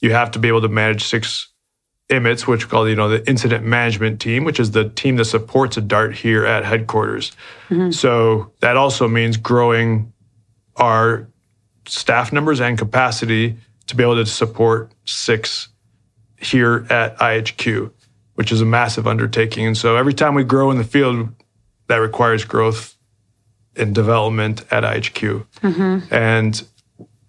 you 0.00 0.12
have 0.12 0.30
to 0.32 0.38
be 0.38 0.48
able 0.48 0.60
to 0.60 0.68
manage 0.68 1.04
six 1.04 1.48
IMTs, 2.10 2.46
which 2.46 2.64
we 2.64 2.70
call 2.70 2.88
you 2.88 2.96
know 2.96 3.08
the 3.08 3.26
incident 3.28 3.64
management 3.64 4.20
team, 4.20 4.44
which 4.44 4.60
is 4.60 4.70
the 4.70 4.88
team 4.90 5.16
that 5.16 5.26
supports 5.26 5.76
a 5.76 5.80
DART 5.80 6.14
here 6.14 6.44
at 6.44 6.64
headquarters. 6.64 7.32
Mm-hmm. 7.70 7.90
So 7.90 8.52
that 8.60 8.76
also 8.76 9.08
means 9.08 9.36
growing 9.36 10.12
our 10.76 11.28
staff 11.86 12.32
numbers 12.32 12.60
and 12.60 12.78
capacity 12.78 13.56
to 13.88 13.96
be 13.96 14.02
able 14.02 14.16
to 14.16 14.26
support 14.26 14.92
six 15.04 15.68
here 16.40 16.86
at 16.88 17.18
IHQ, 17.18 17.90
which 18.34 18.52
is 18.52 18.60
a 18.60 18.64
massive 18.64 19.06
undertaking. 19.06 19.66
And 19.66 19.76
so 19.76 19.96
every 19.96 20.14
time 20.14 20.34
we 20.34 20.44
grow 20.44 20.70
in 20.70 20.78
the 20.78 20.84
field, 20.84 21.28
that 21.88 21.96
requires 21.96 22.44
growth 22.44 22.96
and 23.76 23.94
development 23.94 24.64
at 24.70 24.84
IHQ. 24.84 25.46
Mm-hmm. 25.62 26.14
And 26.14 26.62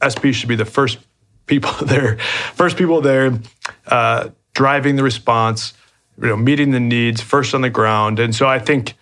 SP 0.03 0.31
should 0.31 0.49
be 0.49 0.55
the 0.55 0.65
first 0.65 0.99
people 1.45 1.71
there, 1.85 2.17
first 2.53 2.77
people 2.77 3.01
there, 3.01 3.39
uh, 3.87 4.29
driving 4.53 4.95
the 4.95 5.03
response, 5.03 5.73
you 6.21 6.27
know, 6.27 6.37
meeting 6.37 6.71
the 6.71 6.79
needs 6.79 7.21
first 7.21 7.55
on 7.55 7.61
the 7.61 7.69
ground. 7.69 8.19
And 8.19 8.35
so 8.35 8.47
I 8.47 8.59
think, 8.59 8.93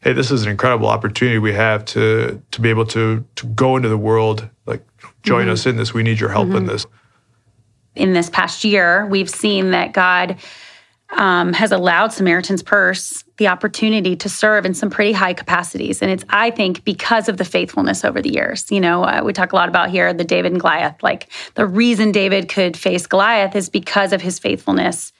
hey, 0.00 0.12
this 0.12 0.30
is 0.30 0.42
an 0.42 0.50
incredible 0.50 0.88
opportunity 0.88 1.38
we 1.38 1.52
have 1.54 1.84
to 1.86 2.42
to 2.50 2.60
be 2.60 2.70
able 2.70 2.86
to 2.86 3.24
to 3.36 3.46
go 3.46 3.76
into 3.76 3.88
the 3.88 3.98
world, 3.98 4.48
like 4.66 4.84
join 5.22 5.44
mm-hmm. 5.44 5.52
us 5.52 5.66
in 5.66 5.76
this. 5.76 5.94
We 5.94 6.02
need 6.02 6.18
your 6.18 6.30
help 6.30 6.48
mm-hmm. 6.48 6.56
in 6.58 6.66
this. 6.66 6.86
In 7.96 8.12
this 8.12 8.30
past 8.30 8.64
year, 8.64 9.06
we've 9.06 9.30
seen 9.30 9.70
that 9.70 9.92
God 9.92 10.36
um, 11.10 11.52
has 11.52 11.72
allowed 11.72 12.12
Samaritan's 12.12 12.62
Purse 12.62 13.24
the 13.36 13.48
opportunity 13.48 14.16
to 14.16 14.28
serve 14.28 14.64
in 14.66 14.74
some 14.74 14.90
pretty 14.90 15.12
high 15.12 15.34
capacities. 15.34 16.02
And 16.02 16.10
it's, 16.10 16.24
I 16.30 16.50
think, 16.50 16.84
because 16.84 17.28
of 17.28 17.36
the 17.36 17.44
faithfulness 17.44 18.04
over 18.04 18.20
the 18.20 18.32
years. 18.32 18.70
You 18.70 18.80
know, 18.80 19.04
uh, 19.04 19.22
we 19.24 19.32
talk 19.32 19.52
a 19.52 19.56
lot 19.56 19.68
about 19.68 19.90
here 19.90 20.12
the 20.12 20.24
David 20.24 20.52
and 20.52 20.60
Goliath. 20.60 21.02
Like 21.02 21.30
the 21.54 21.66
reason 21.66 22.12
David 22.12 22.48
could 22.48 22.76
face 22.76 23.06
Goliath 23.06 23.54
is 23.54 23.68
because 23.68 24.12
of 24.12 24.20
his 24.20 24.38
faithfulness 24.38 25.12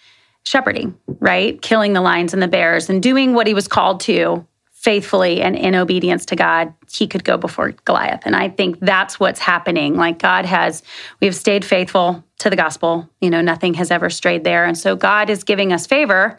shepherding, 0.44 0.96
right? 1.20 1.60
Killing 1.60 1.92
the 1.92 2.00
lions 2.00 2.32
and 2.32 2.42
the 2.42 2.48
bears 2.48 2.88
and 2.88 3.02
doing 3.02 3.34
what 3.34 3.46
he 3.46 3.54
was 3.54 3.68
called 3.68 4.00
to 4.00 4.46
faithfully 4.86 5.42
and 5.42 5.56
in 5.56 5.74
obedience 5.74 6.24
to 6.24 6.36
God, 6.36 6.72
he 6.88 7.08
could 7.08 7.24
go 7.24 7.36
before 7.36 7.72
Goliath. 7.86 8.22
And 8.24 8.36
I 8.36 8.48
think 8.48 8.78
that's 8.78 9.18
what's 9.18 9.40
happening. 9.40 9.96
Like 9.96 10.20
God 10.20 10.44
has, 10.44 10.84
we 11.20 11.26
have 11.26 11.34
stayed 11.34 11.64
faithful 11.64 12.22
to 12.38 12.50
the 12.50 12.54
gospel. 12.54 13.10
You 13.20 13.30
know, 13.30 13.40
nothing 13.40 13.74
has 13.74 13.90
ever 13.90 14.08
strayed 14.08 14.44
there. 14.44 14.64
And 14.64 14.78
so 14.78 14.94
God 14.94 15.28
is 15.28 15.42
giving 15.42 15.72
us 15.72 15.88
favor. 15.88 16.38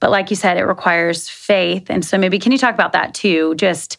But 0.00 0.10
like 0.10 0.30
you 0.30 0.36
said, 0.36 0.56
it 0.56 0.64
requires 0.64 1.28
faith. 1.28 1.88
And 1.88 2.04
so 2.04 2.18
maybe 2.18 2.40
can 2.40 2.50
you 2.50 2.58
talk 2.58 2.74
about 2.74 2.90
that 2.90 3.14
too? 3.14 3.54
Just 3.54 3.98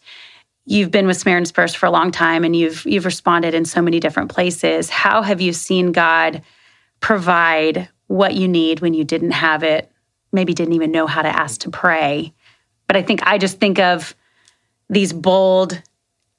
you've 0.66 0.90
been 0.90 1.06
with 1.06 1.16
Samaritan's 1.16 1.50
Purse 1.50 1.72
for 1.72 1.86
a 1.86 1.90
long 1.90 2.10
time 2.10 2.44
and 2.44 2.54
you've 2.54 2.84
you've 2.84 3.06
responded 3.06 3.54
in 3.54 3.64
so 3.64 3.80
many 3.80 4.00
different 4.00 4.30
places. 4.30 4.90
How 4.90 5.22
have 5.22 5.40
you 5.40 5.54
seen 5.54 5.92
God 5.92 6.42
provide 7.00 7.88
what 8.06 8.34
you 8.34 8.48
need 8.48 8.80
when 8.80 8.92
you 8.92 9.04
didn't 9.04 9.30
have 9.30 9.62
it? 9.62 9.90
Maybe 10.30 10.52
didn't 10.52 10.74
even 10.74 10.92
know 10.92 11.06
how 11.06 11.22
to 11.22 11.34
ask 11.34 11.62
to 11.62 11.70
pray 11.70 12.34
but 12.88 12.96
I 12.96 13.02
think 13.02 13.24
I 13.24 13.38
just 13.38 13.60
think 13.60 13.78
of 13.78 14.16
these 14.90 15.12
bold 15.12 15.80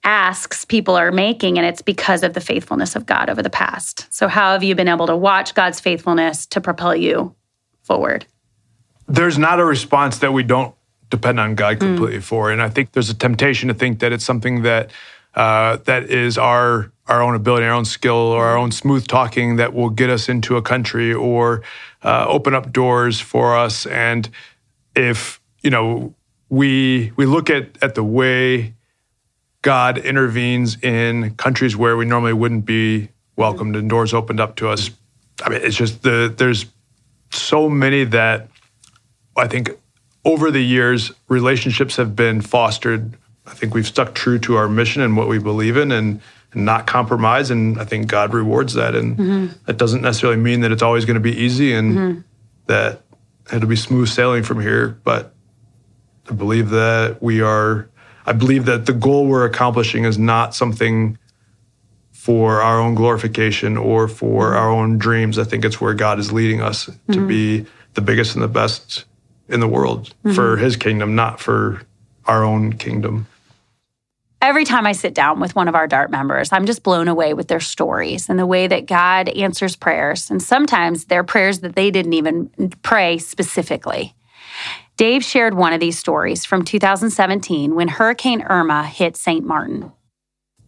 asks 0.04 0.66
people 0.66 0.96
are 0.96 1.12
making, 1.12 1.58
and 1.58 1.66
it's 1.66 1.82
because 1.82 2.24
of 2.24 2.34
the 2.34 2.42
faithfulness 2.42 2.96
of 2.96 3.06
God 3.06 3.30
over 3.30 3.42
the 3.42 3.50
past. 3.50 4.12
So, 4.14 4.28
how 4.28 4.52
have 4.52 4.64
you 4.64 4.76
been 4.76 4.88
able 4.88 5.08
to 5.08 5.16
watch 5.16 5.54
God's 5.56 5.80
faithfulness 5.80 6.46
to 6.48 6.60
propel 6.60 6.96
you 6.96 7.36
forward? 7.84 8.26
There's 9.08 9.38
not 9.38 9.60
a 9.60 9.66
response 9.66 10.20
that 10.20 10.34
we 10.34 10.44
don't 10.44 10.76
depend 11.10 11.40
on 11.40 11.56
God 11.56 11.76
hmm. 11.76 11.80
completely 11.80 12.20
mm. 12.20 12.24
for, 12.24 12.52
and 12.52 12.62
I 12.62 12.70
think 12.70 12.92
there's 12.92 13.10
a 13.10 13.16
temptation 13.16 13.70
to 13.70 13.74
think 13.74 14.00
that 14.00 14.12
it's 14.12 14.26
something 14.26 14.64
that 14.64 14.92
uh, 15.36 15.78
that 15.86 16.04
is 16.10 16.38
our 16.38 16.92
our 17.08 17.22
own 17.22 17.36
ability, 17.36 17.66
our 17.66 17.74
own 17.74 17.86
skill, 17.86 18.16
or 18.16 18.46
our 18.46 18.58
own 18.58 18.72
smooth 18.72 19.08
talking 19.08 19.56
that 19.58 19.74
will 19.74 19.90
get 19.90 20.10
us 20.10 20.30
into 20.30 20.58
a 20.58 20.62
country 20.62 21.14
or 21.14 21.64
uh, 22.04 22.26
open 22.28 22.54
up 22.54 22.72
doors 22.72 23.20
for 23.20 23.58
us. 23.58 23.86
And 23.88 24.30
if 24.96 25.42
you 25.62 25.70
know 25.70 26.14
we 26.50 27.12
we 27.16 27.26
look 27.26 27.50
at 27.50 27.82
at 27.82 27.96
the 27.96 28.04
way 28.04 28.74
God 29.62 29.98
intervenes 29.98 30.82
in 30.82 31.36
countries 31.36 31.76
where 31.76 31.98
we 31.98 32.06
normally 32.06 32.34
wouldn't 32.34 32.66
be 32.66 33.10
welcomed 33.36 33.76
and 33.76 33.90
doors 33.90 34.14
opened 34.14 34.40
up 34.40 34.56
to 34.58 34.70
us. 34.70 34.90
I 35.44 35.50
mean, 35.50 35.62
it's 35.64 35.76
just 35.76 36.04
the 36.04 36.34
there's 36.36 36.66
so 37.32 37.70
many 37.70 38.04
that 38.06 38.50
I 39.38 39.48
think 39.48 39.72
over 40.26 40.52
the 40.52 40.64
years 40.64 41.12
relationships 41.28 41.96
have 41.96 42.16
been 42.16 42.42
fostered. 42.42 43.16
I 43.46 43.54
think 43.54 43.74
we've 43.74 43.88
stuck 43.88 44.14
true 44.14 44.40
to 44.40 44.58
our 44.58 44.68
mission 44.68 45.02
and 45.02 45.16
what 45.16 45.28
we 45.28 45.40
believe 45.40 45.78
in 45.78 45.92
and, 45.92 46.22
and 46.52 46.66
not 46.66 46.88
compromise 46.88 47.50
and 47.52 47.80
I 47.80 47.86
think 47.86 48.08
God 48.08 48.34
rewards 48.34 48.74
that 48.74 48.96
and 48.96 49.18
mm-hmm. 49.18 49.48
that 49.66 49.78
doesn't 49.78 50.02
necessarily 50.02 50.40
mean 50.40 50.62
that 50.62 50.72
it's 50.72 50.82
always 50.82 51.06
going 51.06 51.16
to 51.16 51.22
be 51.22 51.36
easy 51.36 51.74
and 51.74 51.94
mm-hmm. 51.94 52.20
that 52.68 53.02
it'll 53.54 53.70
be 53.70 53.76
smooth 53.76 54.08
sailing 54.08 54.44
from 54.44 54.62
here, 54.62 55.00
but 55.04 55.34
I 56.30 56.34
believe 56.34 56.70
that 56.70 57.22
we 57.22 57.42
are, 57.42 57.90
I 58.26 58.34
believe 58.34 58.66
that 58.66 58.86
the 58.86 58.94
goal 58.94 59.26
we're 59.26 59.46
accomplishing 59.46 60.06
is 60.06 60.18
not 60.18 60.54
something 60.54 61.18
for 62.12 62.62
our 62.62 62.80
own 62.80 62.96
glorification 62.96 63.78
or 63.78 64.08
for 64.08 64.48
mm-hmm. 64.48 64.58
our 64.58 64.70
own 64.70 64.98
dreams. 64.98 65.40
I 65.40 65.44
think 65.44 65.66
it's 65.66 65.82
where 65.82 65.94
God 65.94 66.20
is 66.20 66.32
leading 66.32 66.62
us 66.62 66.86
mm-hmm. 66.86 67.14
to 67.14 67.28
be 67.28 67.66
the 67.94 68.02
biggest 68.02 68.36
and 68.36 68.44
the 68.44 68.48
best 68.50 69.06
in 69.48 69.60
the 69.60 69.68
world 69.68 70.14
mm-hmm. 70.24 70.34
for 70.34 70.58
his 70.58 70.76
kingdom, 70.76 71.16
not 71.16 71.40
for 71.40 71.82
our 72.26 72.44
own 72.44 72.74
kingdom. 72.74 73.28
Every 74.42 74.64
time 74.64 74.86
I 74.86 74.94
sit 74.94 75.14
down 75.14 75.40
with 75.40 75.56
one 75.56 75.68
of 75.68 75.76
our 75.76 75.88
DART 75.88 76.12
members, 76.12 76.54
I'm 76.54 76.66
just 76.66 76.84
blown 76.84 77.08
away 77.08 77.34
with 77.34 77.48
their 77.48 77.60
stories 77.60 78.30
and 78.30 78.40
the 78.40 78.46
way 78.46 78.68
that 78.68 78.86
God 78.86 79.28
answers 79.30 79.76
prayers. 79.76 80.30
And 80.30 80.42
sometimes 80.42 81.06
they're 81.06 81.26
prayers 81.26 81.60
that 81.60 81.76
they 81.76 81.92
didn't 81.92 82.14
even 82.14 82.50
pray 82.82 83.18
specifically. 83.18 84.14
Dave 85.00 85.24
shared 85.24 85.54
one 85.54 85.72
of 85.72 85.80
these 85.80 85.98
stories 85.98 86.44
from 86.44 86.66
2017 86.66 87.74
when 87.74 87.88
Hurricane 87.88 88.42
Irma 88.42 88.86
hit 88.86 89.16
St. 89.16 89.46
Martin. 89.46 89.94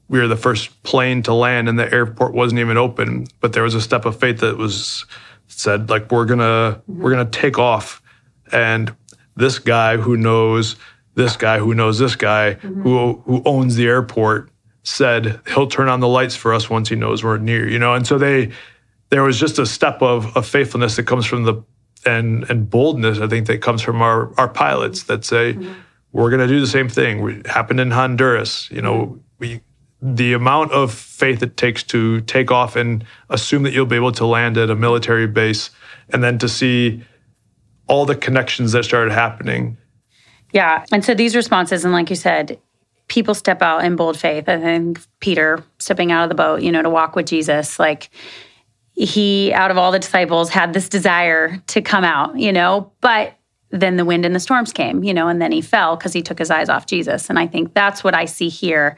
We 0.07 0.19
were 0.19 0.27
the 0.29 0.37
first 0.37 0.83
plane 0.83 1.21
to 1.23 1.33
land 1.33 1.67
and 1.67 1.77
the 1.77 1.93
airport 1.93 2.33
wasn't 2.33 2.59
even 2.61 2.77
open, 2.77 3.27
but 3.41 3.51
there 3.51 3.63
was 3.63 3.75
a 3.75 3.81
step 3.81 4.05
of 4.05 4.17
faith 4.17 4.39
that 4.39 4.55
was 4.55 5.05
said 5.47 5.89
like 5.89 6.09
we're 6.13 6.23
going 6.23 6.39
to 6.39 6.45
mm-hmm. 6.45 7.01
we're 7.01 7.13
to 7.13 7.25
take 7.25 7.59
off 7.59 8.01
And 8.53 8.95
this 9.35 9.59
guy 9.59 9.97
who 9.97 10.15
knows 10.15 10.77
this 11.15 11.35
guy 11.35 11.59
who 11.59 11.75
knows 11.75 11.99
this 11.99 12.15
guy 12.15 12.53
who 12.53 13.21
who 13.25 13.41
owns 13.43 13.75
the 13.75 13.87
airport 13.87 14.49
said 14.83 15.41
he'll 15.47 15.67
turn 15.67 15.89
on 15.89 15.99
the 15.99 16.07
lights 16.07 16.37
for 16.37 16.53
us 16.53 16.69
once 16.69 16.87
he 16.87 16.95
knows 16.95 17.21
we're 17.21 17.37
near, 17.37 17.67
you 17.67 17.79
know. 17.79 17.95
And 17.95 18.07
so 18.07 18.17
they 18.17 18.53
there 19.09 19.23
was 19.23 19.37
just 19.37 19.59
a 19.59 19.65
step 19.65 20.01
of, 20.01 20.37
of 20.37 20.47
faithfulness 20.47 20.95
that 20.95 21.03
comes 21.03 21.25
from 21.25 21.43
the 21.43 21.61
and 22.05 22.49
and 22.49 22.69
boldness 22.69 23.19
I 23.19 23.27
think 23.27 23.47
that 23.47 23.61
comes 23.61 23.81
from 23.81 24.01
our 24.01 24.33
our 24.39 24.47
pilots 24.47 25.03
that 25.03 25.23
say 25.25 25.53
mm-hmm. 25.53 25.73
we're 26.11 26.29
going 26.29 26.41
to 26.41 26.47
do 26.47 26.59
the 26.59 26.67
same 26.67 26.89
thing. 26.89 27.21
We 27.21 27.41
happened 27.45 27.79
in 27.79 27.91
Honduras, 27.91 28.69
you 28.71 28.81
know, 28.81 29.05
mm-hmm. 29.05 29.17
we 29.39 29.61
the 30.01 30.33
amount 30.33 30.71
of 30.71 30.91
faith 30.91 31.43
it 31.43 31.57
takes 31.57 31.83
to 31.83 32.21
take 32.21 32.49
off 32.49 32.75
and 32.75 33.05
assume 33.29 33.63
that 33.63 33.71
you'll 33.73 33.85
be 33.85 33.95
able 33.95 34.11
to 34.13 34.25
land 34.25 34.57
at 34.57 34.71
a 34.71 34.75
military 34.75 35.27
base 35.27 35.69
and 36.09 36.23
then 36.23 36.39
to 36.39 36.49
see 36.49 37.03
all 37.87 38.05
the 38.05 38.15
connections 38.15 38.71
that 38.71 38.83
started 38.83 39.11
happening 39.11 39.77
Yeah. 40.53 40.85
And 40.91 41.03
so 41.03 41.13
these 41.13 41.35
responses, 41.35 41.85
and 41.85 41.93
like 41.93 42.09
you 42.09 42.15
said, 42.15 42.59
people 43.07 43.33
step 43.33 43.61
out 43.61 43.83
in 43.83 43.95
bold 43.95 44.17
faith. 44.17 44.47
I 44.47 44.59
think 44.59 44.99
Peter 45.19 45.63
stepping 45.79 46.11
out 46.11 46.23
of 46.23 46.29
the 46.29 46.35
boat, 46.35 46.61
you 46.61 46.71
know, 46.71 46.81
to 46.81 46.89
walk 46.89 47.15
with 47.15 47.27
Jesus, 47.27 47.79
like 47.79 48.09
he, 49.05 49.51
out 49.51 49.71
of 49.71 49.79
all 49.79 49.91
the 49.91 49.97
disciples, 49.97 50.49
had 50.49 50.73
this 50.73 50.87
desire 50.87 51.57
to 51.67 51.81
come 51.81 52.03
out, 52.03 52.37
you 52.37 52.53
know, 52.53 52.91
but 53.01 53.33
then 53.71 53.97
the 53.97 54.05
wind 54.05 54.25
and 54.25 54.35
the 54.35 54.39
storms 54.39 54.71
came, 54.71 55.03
you 55.03 55.11
know, 55.11 55.27
and 55.27 55.41
then 55.41 55.51
he 55.51 55.61
fell 55.61 55.95
because 55.95 56.13
he 56.13 56.21
took 56.21 56.37
his 56.37 56.51
eyes 56.51 56.69
off 56.69 56.85
Jesus. 56.85 57.27
And 57.27 57.39
I 57.39 57.47
think 57.47 57.73
that's 57.73 58.03
what 58.03 58.13
I 58.13 58.25
see 58.25 58.49
here. 58.49 58.97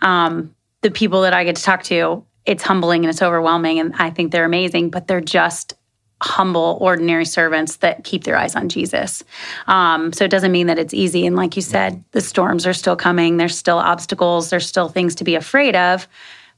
Um, 0.00 0.54
the 0.80 0.90
people 0.90 1.20
that 1.22 1.34
I 1.34 1.44
get 1.44 1.56
to 1.56 1.62
talk 1.62 1.82
to, 1.84 2.24
it's 2.46 2.62
humbling 2.62 3.04
and 3.04 3.10
it's 3.10 3.20
overwhelming. 3.20 3.78
And 3.78 3.94
I 3.96 4.08
think 4.08 4.32
they're 4.32 4.46
amazing, 4.46 4.88
but 4.88 5.06
they're 5.06 5.20
just 5.20 5.74
humble, 6.22 6.78
ordinary 6.80 7.26
servants 7.26 7.76
that 7.76 8.04
keep 8.04 8.24
their 8.24 8.38
eyes 8.38 8.56
on 8.56 8.70
Jesus. 8.70 9.22
Um, 9.66 10.14
so 10.14 10.24
it 10.24 10.30
doesn't 10.30 10.52
mean 10.52 10.68
that 10.68 10.78
it's 10.78 10.94
easy. 10.94 11.26
And 11.26 11.36
like 11.36 11.56
you 11.56 11.62
said, 11.62 12.02
the 12.12 12.20
storms 12.22 12.66
are 12.66 12.72
still 12.72 12.96
coming, 12.96 13.36
there's 13.36 13.58
still 13.58 13.78
obstacles, 13.78 14.48
there's 14.48 14.66
still 14.66 14.88
things 14.88 15.16
to 15.16 15.24
be 15.24 15.34
afraid 15.34 15.76
of. 15.76 16.08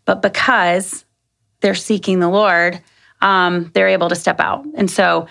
But 0.04 0.22
because 0.22 1.04
they're 1.64 1.74
seeking 1.74 2.20
the 2.20 2.28
Lord, 2.28 2.78
um, 3.22 3.70
they're 3.72 3.88
able 3.88 4.10
to 4.10 4.14
step 4.14 4.38
out. 4.38 4.66
And 4.76 4.90
so 4.90 5.26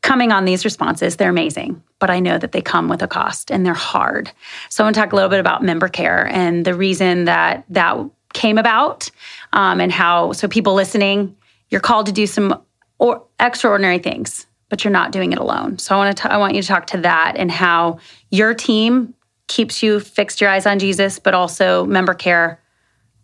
coming 0.00 0.32
on 0.32 0.46
these 0.46 0.64
responses, 0.64 1.16
they're 1.16 1.28
amazing, 1.28 1.82
but 1.98 2.08
I 2.08 2.20
know 2.20 2.38
that 2.38 2.52
they 2.52 2.62
come 2.62 2.88
with 2.88 3.02
a 3.02 3.06
cost 3.06 3.50
and 3.50 3.66
they're 3.66 3.74
hard. 3.74 4.32
So 4.70 4.82
I 4.82 4.86
want 4.86 4.94
to 4.94 5.00
talk 5.02 5.12
a 5.12 5.14
little 5.14 5.28
bit 5.28 5.40
about 5.40 5.62
member 5.62 5.88
care 5.88 6.26
and 6.26 6.64
the 6.64 6.72
reason 6.72 7.26
that 7.26 7.64
that 7.68 7.98
came 8.32 8.56
about 8.56 9.10
um, 9.52 9.78
and 9.78 9.92
how, 9.92 10.32
so 10.32 10.48
people 10.48 10.72
listening, 10.72 11.36
you're 11.68 11.82
called 11.82 12.06
to 12.06 12.12
do 12.12 12.26
some 12.26 12.62
or 12.98 13.22
extraordinary 13.38 13.98
things, 13.98 14.46
but 14.70 14.84
you're 14.84 14.92
not 14.92 15.12
doing 15.12 15.32
it 15.32 15.38
alone. 15.38 15.76
So 15.78 15.94
I 15.94 15.98
want 15.98 16.16
to, 16.16 16.32
I 16.32 16.38
want 16.38 16.54
you 16.54 16.62
to 16.62 16.68
talk 16.68 16.86
to 16.88 16.98
that 17.02 17.34
and 17.36 17.50
how 17.50 17.98
your 18.30 18.54
team 18.54 19.12
keeps 19.48 19.82
you 19.82 20.00
fixed 20.00 20.40
your 20.40 20.48
eyes 20.48 20.64
on 20.64 20.78
Jesus, 20.78 21.18
but 21.18 21.34
also 21.34 21.84
member 21.84 22.14
care. 22.14 22.58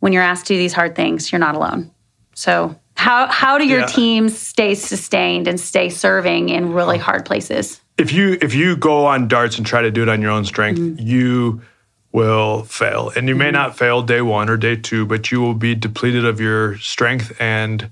When 0.01 0.13
you're 0.13 0.23
asked 0.23 0.47
to 0.49 0.55
do 0.55 0.59
these 0.59 0.75
hard 0.75 0.95
things, 0.95 1.33
you're 1.33 1.39
not 1.39 1.55
alone. 1.55 1.91
So 2.35 2.77
how 2.97 3.27
how 3.27 3.59
do 3.59 3.67
your 3.67 3.81
Yeah. 3.81 3.87
teams 3.87 4.39
stay 4.39 4.75
sustained 4.75 5.49
and 5.49 5.59
stay 5.59 5.89
serving 5.89 6.49
in 6.49 6.73
really 6.73 6.99
oh. 6.99 7.03
hard 7.03 7.25
places? 7.25 7.83
if 7.99 8.13
you 8.13 8.39
if 8.41 8.55
you 8.55 8.77
go 8.77 9.07
on 9.07 9.29
darts 9.29 9.59
and 9.59 9.67
try 9.67 9.83
to 9.83 9.91
do 9.91 10.03
it 10.03 10.09
on 10.09 10.23
your 10.23 10.31
own 10.31 10.45
strength, 10.45 10.81
mm-hmm. 10.81 11.07
you 11.07 11.63
will 12.13 12.65
fail. 12.65 13.11
And 13.15 13.29
you 13.29 13.35
may 13.35 13.47
mm-hmm. 13.47 13.55
not 13.55 13.79
fail 13.79 14.03
day 14.03 14.21
1 14.21 14.51
or 14.51 14.59
day 14.59 14.77
2, 14.77 15.07
but 15.07 15.31
you 15.31 15.41
will 15.41 15.55
be 15.55 15.75
depleted 15.75 16.27
of 16.27 16.41
your 16.41 16.77
strength 16.79 17.35
and 17.41 17.91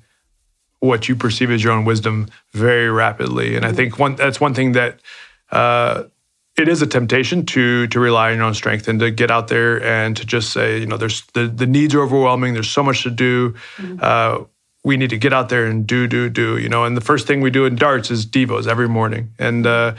what 0.81 1.09
you 1.09 1.17
perceive 1.17 1.51
as 1.51 1.65
your 1.65 1.73
own 1.73 1.87
wisdom 1.87 2.29
very 2.53 2.91
rapidly. 2.91 3.57
And 3.57 3.65
I 3.65 3.69
mm-hmm. 3.69 3.77
think 3.77 3.99
one 3.99 4.17
that's 4.17 4.41
one 4.41 4.55
thing 4.55 4.73
that 4.73 5.01
uh, 5.51 6.05
it 6.61 6.69
is 6.69 6.83
a 6.83 6.87
temptation 6.87 7.45
to 7.47 7.87
to 7.89 7.99
rely 7.99 8.31
on 8.31 8.37
your 8.37 8.47
own 8.47 8.55
strength 8.55 8.87
and 8.87 9.01
to 9.01 9.11
get 9.11 9.31
out 9.31 9.49
there 9.49 9.83
and 9.83 10.17
to 10.17 10.25
just 10.25 10.53
say, 10.53 10.79
you 10.79 10.87
know, 10.87 10.97
there's 10.97 11.23
the, 11.33 11.47
the 11.49 11.67
needs 11.67 11.95
are 11.95 12.03
overwhelming. 12.03 12.55
There's 12.55 12.71
so 12.71 12.83
much 12.83 13.03
to 13.03 13.11
do. 13.11 13.55
Uh, 14.01 14.45
we 14.85 14.97
need 14.97 15.11
to 15.11 15.19
get 15.19 15.33
out 15.33 15.49
there 15.49 15.67
and 15.67 15.87
do, 15.87 16.07
do, 16.07 16.31
do. 16.31 16.59
You 16.59 16.69
know, 16.69 16.85
and 16.85 16.97
the 16.97 17.03
first 17.03 17.27
thing 17.27 17.41
we 17.41 17.51
do 17.51 17.65
in 17.67 17.77
darts 17.77 18.11
is 18.11 18.27
devos 18.27 18.67
every 18.67 18.89
morning, 18.89 19.33
and 19.39 19.67
uh, 19.67 19.95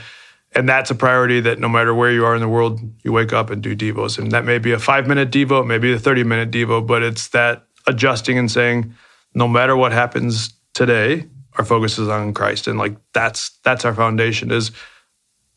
and 0.54 0.68
that's 0.68 0.90
a 0.90 0.94
priority 0.94 1.40
that 1.40 1.58
no 1.58 1.68
matter 1.68 1.94
where 1.94 2.12
you 2.12 2.24
are 2.24 2.34
in 2.34 2.40
the 2.40 2.48
world, 2.48 2.80
you 3.02 3.12
wake 3.12 3.32
up 3.32 3.50
and 3.50 3.62
do 3.62 3.76
devos, 3.76 4.18
and 4.18 4.32
that 4.32 4.44
may 4.44 4.58
be 4.58 4.72
a 4.72 4.78
five 4.78 5.06
minute 5.06 5.30
devo, 5.30 5.66
maybe 5.66 5.92
a 5.92 5.98
thirty 5.98 6.24
minute 6.24 6.50
devo, 6.50 6.86
but 6.86 7.02
it's 7.02 7.28
that 7.28 7.66
adjusting 7.86 8.38
and 8.38 8.50
saying, 8.50 8.94
no 9.34 9.48
matter 9.48 9.76
what 9.76 9.92
happens 9.92 10.52
today, 10.74 11.26
our 11.58 11.64
focus 11.64 11.98
is 11.98 12.08
on 12.08 12.34
Christ, 12.34 12.66
and 12.66 12.78
like 12.78 12.96
that's 13.12 13.50
that's 13.62 13.84
our 13.84 13.94
foundation 13.94 14.50
is 14.50 14.72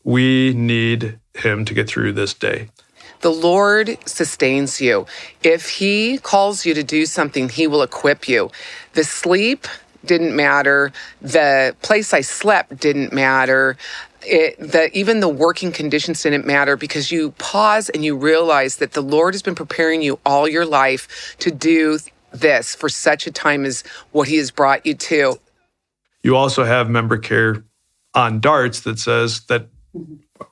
we 0.06 0.54
need 0.54 1.18
him 1.34 1.64
to 1.64 1.74
get 1.74 1.88
through 1.88 2.12
this 2.12 2.32
day. 2.32 2.68
The 3.22 3.30
Lord 3.30 3.98
sustains 4.06 4.80
you. 4.80 5.06
If 5.42 5.68
He 5.68 6.18
calls 6.18 6.64
you 6.64 6.74
to 6.74 6.84
do 6.84 7.06
something, 7.06 7.48
He 7.48 7.66
will 7.66 7.82
equip 7.82 8.28
you. 8.28 8.50
The 8.92 9.02
sleep 9.02 9.66
didn't 10.04 10.36
matter. 10.36 10.92
The 11.20 11.74
place 11.82 12.14
I 12.14 12.20
slept 12.20 12.78
didn't 12.78 13.12
matter. 13.12 13.76
It, 14.22 14.58
the, 14.58 14.96
even 14.96 15.18
the 15.18 15.28
working 15.28 15.72
conditions 15.72 16.22
didn't 16.22 16.46
matter 16.46 16.76
because 16.76 17.10
you 17.10 17.32
pause 17.32 17.88
and 17.88 18.04
you 18.04 18.16
realize 18.16 18.76
that 18.76 18.92
the 18.92 19.02
Lord 19.02 19.34
has 19.34 19.42
been 19.42 19.56
preparing 19.56 20.02
you 20.02 20.20
all 20.24 20.46
your 20.46 20.66
life 20.66 21.34
to 21.40 21.50
do 21.50 21.98
this 22.30 22.76
for 22.76 22.88
such 22.88 23.26
a 23.26 23.32
time 23.32 23.64
as 23.64 23.82
what 24.12 24.28
He 24.28 24.36
has 24.36 24.52
brought 24.52 24.86
you 24.86 24.94
to. 24.94 25.40
You 26.22 26.36
also 26.36 26.62
have 26.62 26.88
member 26.88 27.18
care 27.18 27.64
on 28.14 28.38
darts 28.38 28.80
that 28.80 29.00
says 29.00 29.40
that 29.46 29.68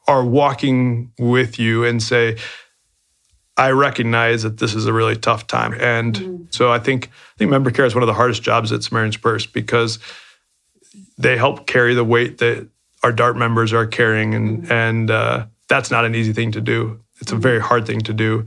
are 0.07 0.24
walking 0.24 1.12
with 1.18 1.59
you 1.59 1.85
and 1.85 2.02
say, 2.02 2.37
I 3.57 3.70
recognize 3.70 4.42
that 4.42 4.59
this 4.59 4.74
is 4.74 4.87
a 4.87 4.92
really 4.92 5.16
tough 5.16 5.46
time. 5.46 5.74
And 5.74 6.48
so 6.50 6.72
I 6.72 6.78
think 6.78 7.07
I 7.07 7.38
think 7.38 7.50
member 7.50 7.70
care 7.70 7.85
is 7.85 7.94
one 7.94 8.02
of 8.02 8.09
the 8.09 8.14
hardest 8.14 8.42
jobs 8.42 8.72
at 8.72 8.83
Samaritan's 8.83 9.16
Purse 9.16 9.46
because 9.46 9.98
they 11.18 11.37
help 11.37 11.66
carry 11.66 11.94
the 11.94 12.04
weight 12.04 12.38
that 12.38 12.68
our 13.02 13.12
dart 13.12 13.37
members 13.37 13.72
are 13.72 13.87
carrying 13.87 14.35
and 14.35 14.70
and 14.70 15.11
uh, 15.11 15.46
that's 15.68 15.90
not 15.90 16.04
an 16.04 16.14
easy 16.14 16.33
thing 16.33 16.52
to 16.52 16.61
do. 16.61 17.00
It's 17.20 17.33
a 17.33 17.37
very 17.37 17.61
hard 17.61 17.87
thing 17.87 18.00
to 18.02 18.12
do. 18.12 18.46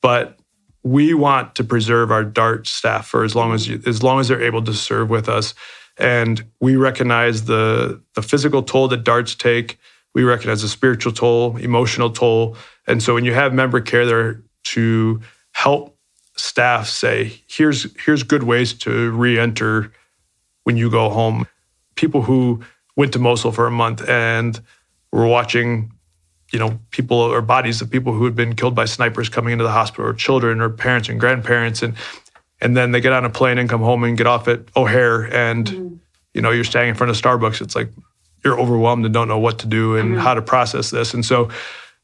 But 0.00 0.38
we 0.82 1.14
want 1.14 1.56
to 1.56 1.64
preserve 1.64 2.10
our 2.10 2.24
dart 2.24 2.66
staff 2.66 3.08
for 3.08 3.24
as 3.24 3.34
long 3.34 3.52
as 3.52 3.68
you, 3.68 3.82
as 3.86 4.02
long 4.02 4.20
as 4.20 4.28
they're 4.28 4.42
able 4.42 4.62
to 4.62 4.72
serve 4.72 5.10
with 5.10 5.28
us. 5.28 5.54
And 5.98 6.44
we 6.60 6.76
recognize 6.76 7.44
the 7.44 8.00
the 8.14 8.22
physical 8.22 8.62
toll 8.62 8.88
that 8.88 9.04
darts 9.04 9.34
take. 9.34 9.78
We 10.16 10.24
recognize 10.24 10.62
the 10.62 10.68
spiritual 10.68 11.12
toll, 11.12 11.58
emotional 11.58 12.08
toll. 12.08 12.56
And 12.86 13.02
so 13.02 13.12
when 13.12 13.26
you 13.26 13.34
have 13.34 13.52
member 13.52 13.82
care 13.82 14.06
there 14.06 14.42
to 14.72 15.20
help 15.52 15.94
staff 16.36 16.88
say, 16.88 17.42
here's 17.46 17.94
here's 18.02 18.22
good 18.22 18.42
ways 18.42 18.72
to 18.84 19.10
re-enter 19.10 19.92
when 20.64 20.78
you 20.78 20.90
go 20.90 21.10
home. 21.10 21.46
People 21.96 22.22
who 22.22 22.62
went 22.96 23.12
to 23.12 23.18
Mosul 23.18 23.52
for 23.52 23.66
a 23.66 23.70
month 23.70 24.08
and 24.08 24.58
were 25.12 25.26
watching, 25.26 25.92
you 26.50 26.58
know, 26.58 26.80
people 26.92 27.18
or 27.18 27.42
bodies 27.42 27.82
of 27.82 27.90
people 27.90 28.14
who 28.14 28.24
had 28.24 28.34
been 28.34 28.54
killed 28.56 28.74
by 28.74 28.86
snipers 28.86 29.28
coming 29.28 29.52
into 29.52 29.64
the 29.64 29.70
hospital, 29.70 30.06
or 30.06 30.14
children, 30.14 30.62
or 30.62 30.70
parents 30.70 31.10
and 31.10 31.20
grandparents, 31.20 31.82
and 31.82 31.94
and 32.62 32.74
then 32.74 32.92
they 32.92 33.02
get 33.02 33.12
on 33.12 33.26
a 33.26 33.30
plane 33.30 33.58
and 33.58 33.68
come 33.68 33.82
home 33.82 34.02
and 34.02 34.16
get 34.16 34.26
off 34.26 34.48
at 34.48 34.60
O'Hare, 34.74 35.24
and 35.24 35.66
mm. 35.66 35.98
you 36.32 36.40
know, 36.40 36.52
you're 36.52 36.64
standing 36.64 36.88
in 36.88 36.94
front 36.94 37.10
of 37.10 37.20
Starbucks. 37.20 37.60
It's 37.60 37.76
like 37.76 37.90
you're 38.44 38.58
overwhelmed 38.58 39.04
and 39.04 39.12
don't 39.12 39.28
know 39.28 39.38
what 39.38 39.58
to 39.60 39.66
do 39.66 39.96
and 39.96 40.12
mm-hmm. 40.12 40.20
how 40.20 40.34
to 40.34 40.42
process 40.42 40.90
this. 40.90 41.14
And 41.14 41.24
so, 41.24 41.50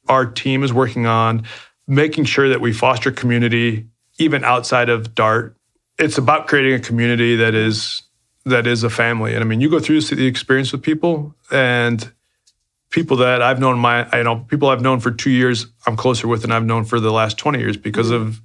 our 0.09 0.27
team 0.27 0.64
is 0.64 0.73
working 0.73 1.07
on 1.07 1.45
making 1.87 2.25
sure 2.25 2.49
that 2.49 2.61
we 2.61 2.73
foster 2.73 3.12
community 3.12 3.87
even 4.18 4.45
outside 4.45 4.88
of 4.88 5.14
Dart. 5.14 5.57
It's 5.99 6.18
about 6.18 6.49
creating 6.49 6.75
a 6.75 6.81
community 6.81 7.37
that 7.37 7.55
is 7.55 8.03
that 8.45 8.66
is 8.66 8.83
a 8.83 8.90
family. 8.90 9.35
And 9.35 9.42
I 9.42 9.47
mean, 9.47 9.61
you 9.61 9.71
go 9.71 9.79
through 9.79 10.01
the 10.01 10.27
experience 10.27 10.73
with 10.73 10.83
people 10.83 11.35
and 11.51 12.11
people 12.90 13.16
that 13.18 13.42
I've 13.42 13.61
known 13.61 13.79
my, 13.79 14.09
I 14.11 14.23
know 14.23 14.37
people 14.37 14.68
I've 14.68 14.83
known 14.83 15.01
for 15.01 15.11
two 15.11 15.31
years, 15.31 15.66
I'm 15.87 15.97
closer 15.97 16.29
with 16.29 16.42
than 16.42 16.53
I've 16.53 16.64
known 16.64 16.85
for 16.85 17.01
the 17.01 17.12
last 17.12 17.38
20 17.38 17.59
years 17.59 17.77
because 17.77 18.11
mm-hmm. 18.11 18.29
of, 18.29 18.40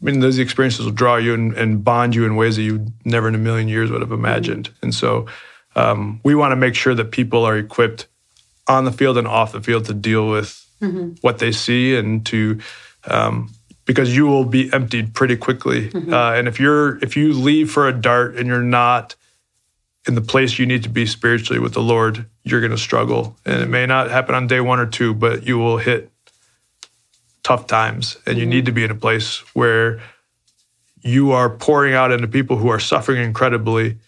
I 0.00 0.04
mean, 0.04 0.20
those 0.20 0.38
experiences 0.38 0.86
will 0.86 0.92
draw 0.92 1.16
you 1.16 1.34
and, 1.34 1.52
and 1.54 1.84
bond 1.84 2.14
you 2.14 2.24
in 2.24 2.36
ways 2.36 2.56
that 2.56 2.62
you 2.62 2.86
never 3.04 3.28
in 3.28 3.34
a 3.34 3.38
million 3.38 3.68
years 3.68 3.90
would 3.90 4.00
have 4.00 4.12
imagined. 4.12 4.68
Mm-hmm. 4.68 4.86
And 4.86 4.94
so 4.94 5.26
um, 5.76 6.20
we 6.24 6.34
want 6.34 6.52
to 6.52 6.56
make 6.56 6.74
sure 6.74 6.94
that 6.94 7.10
people 7.10 7.44
are 7.44 7.56
equipped 7.56 8.06
on 8.68 8.84
the 8.84 8.92
field 8.92 9.16
and 9.18 9.26
off 9.26 9.52
the 9.52 9.60
field 9.60 9.84
to 9.86 9.94
deal 9.94 10.28
with 10.28 10.66
what 11.20 11.38
they 11.38 11.52
see 11.52 11.96
and 11.96 12.24
to, 12.26 12.58
um, 13.06 13.50
because 13.84 14.16
you 14.16 14.26
will 14.26 14.44
be 14.44 14.72
emptied 14.72 15.12
pretty 15.14 15.36
quickly. 15.36 15.90
Uh, 16.12 16.32
and 16.32 16.48
if 16.48 16.58
you're, 16.58 16.96
if 17.04 17.16
you 17.16 17.32
leave 17.32 17.70
for 17.70 17.88
a 17.88 17.92
dart 17.92 18.36
and 18.36 18.46
you're 18.46 18.62
not 18.62 19.14
in 20.08 20.14
the 20.14 20.20
place 20.22 20.58
you 20.58 20.64
need 20.66 20.82
to 20.82 20.88
be 20.88 21.04
spiritually 21.04 21.60
with 21.60 21.74
the 21.74 21.82
Lord, 21.82 22.24
you're 22.42 22.60
going 22.60 22.70
to 22.70 22.78
struggle. 22.78 23.36
And 23.44 23.60
it 23.62 23.68
may 23.68 23.84
not 23.86 24.10
happen 24.10 24.34
on 24.34 24.46
day 24.46 24.60
one 24.60 24.80
or 24.80 24.86
two, 24.86 25.12
but 25.12 25.46
you 25.46 25.58
will 25.58 25.76
hit 25.78 26.10
tough 27.42 27.66
times. 27.66 28.16
And 28.26 28.38
you 28.38 28.46
need 28.46 28.64
to 28.66 28.72
be 28.72 28.84
in 28.84 28.90
a 28.90 28.94
place 28.94 29.38
where 29.54 30.00
you 31.02 31.32
are 31.32 31.48
pouring 31.48 31.94
out 31.94 32.12
into 32.12 32.28
people 32.28 32.56
who 32.56 32.68
are 32.68 32.80
suffering 32.80 33.22
incredibly 33.22 33.98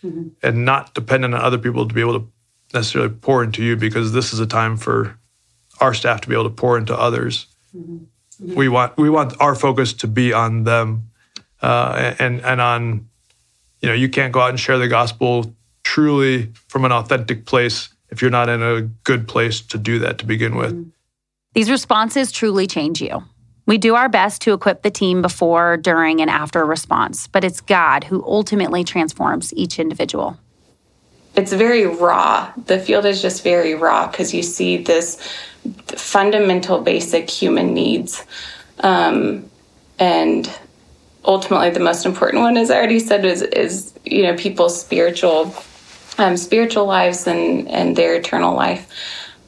and 0.42 0.64
not 0.64 0.94
dependent 0.94 1.34
on 1.34 1.40
other 1.40 1.58
people 1.58 1.88
to 1.88 1.94
be 1.94 2.00
able 2.00 2.20
to 2.20 2.32
necessarily 2.74 3.10
pour 3.10 3.42
into 3.42 3.62
you 3.62 3.76
because 3.76 4.12
this 4.12 4.32
is 4.32 4.40
a 4.40 4.46
time 4.46 4.76
for 4.76 5.18
our 5.80 5.94
staff 5.94 6.20
to 6.22 6.28
be 6.28 6.34
able 6.34 6.44
to 6.44 6.50
pour 6.50 6.78
into 6.78 6.96
others. 6.96 7.46
Mm-hmm. 7.76 8.54
We 8.54 8.68
want 8.68 8.96
we 8.96 9.08
want 9.08 9.34
our 9.40 9.54
focus 9.54 9.92
to 9.94 10.08
be 10.08 10.32
on 10.32 10.64
them, 10.64 11.10
uh, 11.60 12.14
and 12.18 12.40
and 12.40 12.60
on, 12.60 13.08
you 13.80 13.88
know, 13.88 13.94
you 13.94 14.08
can't 14.08 14.32
go 14.32 14.40
out 14.40 14.50
and 14.50 14.58
share 14.58 14.78
the 14.78 14.88
gospel 14.88 15.54
truly 15.84 16.52
from 16.68 16.84
an 16.84 16.92
authentic 16.92 17.44
place 17.46 17.90
if 18.08 18.20
you're 18.20 18.30
not 18.30 18.48
in 18.48 18.62
a 18.62 18.82
good 19.04 19.28
place 19.28 19.60
to 19.60 19.78
do 19.78 19.98
that 20.00 20.18
to 20.18 20.26
begin 20.26 20.56
with. 20.56 20.72
Mm-hmm. 20.72 20.90
These 21.54 21.70
responses 21.70 22.32
truly 22.32 22.66
change 22.66 23.00
you. 23.00 23.22
We 23.66 23.78
do 23.78 23.94
our 23.94 24.08
best 24.08 24.42
to 24.42 24.52
equip 24.52 24.82
the 24.82 24.90
team 24.90 25.22
before, 25.22 25.76
during, 25.76 26.20
and 26.20 26.28
after 26.28 26.60
a 26.60 26.64
response, 26.64 27.28
but 27.28 27.44
it's 27.44 27.60
God 27.60 28.04
who 28.04 28.24
ultimately 28.24 28.82
transforms 28.82 29.54
each 29.54 29.78
individual. 29.78 30.36
It's 31.36 31.52
very 31.52 31.86
raw. 31.86 32.52
The 32.66 32.78
field 32.78 33.06
is 33.06 33.22
just 33.22 33.42
very 33.42 33.74
raw 33.74 34.10
because 34.10 34.34
you 34.34 34.42
see 34.42 34.78
this 34.78 35.16
fundamental, 35.86 36.80
basic 36.80 37.30
human 37.30 37.72
needs. 37.72 38.26
Um, 38.80 39.48
and 39.98 40.52
ultimately, 41.24 41.70
the 41.70 41.80
most 41.80 42.04
important 42.04 42.42
one, 42.42 42.56
as 42.56 42.70
I 42.70 42.76
already 42.76 42.98
said, 42.98 43.24
is, 43.24 43.42
is 43.42 43.94
you 44.04 44.24
know 44.24 44.36
people's 44.36 44.78
spiritual 44.78 45.54
um, 46.18 46.36
spiritual 46.36 46.84
lives 46.84 47.26
and 47.26 47.68
and 47.68 47.96
their 47.96 48.16
eternal 48.16 48.54
life. 48.54 48.88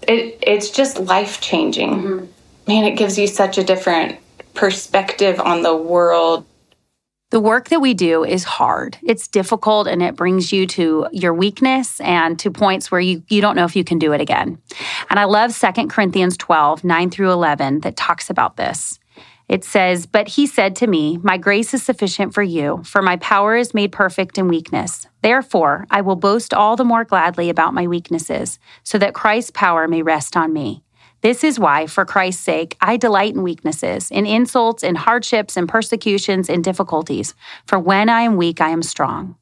It 0.07 0.39
it's 0.41 0.71
just 0.71 1.01
life 1.01 1.41
changing. 1.41 1.91
Mm-hmm 1.91 2.34
man, 2.67 2.85
it 2.85 2.97
gives 2.97 3.19
you 3.19 3.27
such 3.27 3.59
a 3.59 3.65
different 3.65 4.19
perspective 4.55 5.41
on 5.41 5.63
the 5.63 5.77
world. 5.77 6.47
The 7.31 7.41
work 7.41 7.69
that 7.71 7.81
we 7.81 7.95
do 7.95 8.25
is 8.25 8.45
hard. 8.45 8.97
It's 9.03 9.27
difficult 9.27 9.89
and 9.89 10.01
it 10.03 10.15
brings 10.15 10.53
you 10.53 10.69
to 10.69 11.09
your 11.11 11.35
weakness 11.35 12.01
and 12.01 12.39
to 12.39 12.51
points 12.51 12.93
where 12.93 13.01
you, 13.01 13.25
you 13.29 13.41
don't 13.41 13.57
know 13.57 13.65
if 13.65 13.75
you 13.75 13.83
can 13.83 13.99
do 13.99 14.13
it 14.13 14.21
again. 14.21 14.59
And 15.11 15.19
I 15.19 15.25
love 15.25 15.57
2 15.57 15.89
Corinthians 15.89 16.37
12, 16.37 16.85
9 16.85 17.11
through 17.11 17.33
11, 17.33 17.81
that 17.81 17.97
talks 17.97 18.31
about 18.31 18.57
this. 18.57 19.01
It 19.49 19.65
says, 19.65 20.07
But 20.07 20.29
he 20.29 20.47
said 20.47 20.77
to 20.77 20.87
me, 20.87 21.19
My 21.23 21.37
grace 21.37 21.75
is 21.75 21.83
sufficient 21.83 22.35
for 22.35 22.43
you, 22.43 22.83
for 22.85 23.03
my 23.03 23.17
power 23.17 23.57
is 23.57 23.75
made 23.75 23.91
perfect 23.91 24.39
in 24.39 24.47
weakness. 24.47 25.09
Therefore, 25.23 25.87
I 25.91 26.03
will 26.03 26.17
boast 26.17 26.55
all 26.55 26.77
the 26.77 26.85
more 26.85 27.05
gladly 27.05 27.51
about 27.51 27.75
my 27.75 27.89
weaknesses, 27.89 28.61
so 28.85 28.97
that 28.99 29.13
Christ's 29.13 29.51
power 29.51 29.89
may 29.89 30.03
rest 30.03 30.37
on 30.37 30.53
me. 30.53 30.84
This 31.25 31.43
is 31.43 31.59
why, 31.59 31.87
for 31.87 32.05
Christ's 32.05 32.43
sake, 32.43 32.77
I 32.83 32.99
delight 32.99 33.35
in 33.35 33.43
weaknesses, 33.43 34.11
in 34.11 34.27
insults, 34.27 34.83
in 34.83 34.95
hardships, 34.95 35.57
in 35.57 35.67
persecutions, 35.67 36.51
in 36.51 36.61
difficulties. 36.61 37.35
For 37.65 37.79
when 37.79 38.11
I 38.11 38.21
am 38.21 38.37
weak, 38.37 38.61
I 38.61 38.69
am 38.69 38.83
strong. 38.83 39.35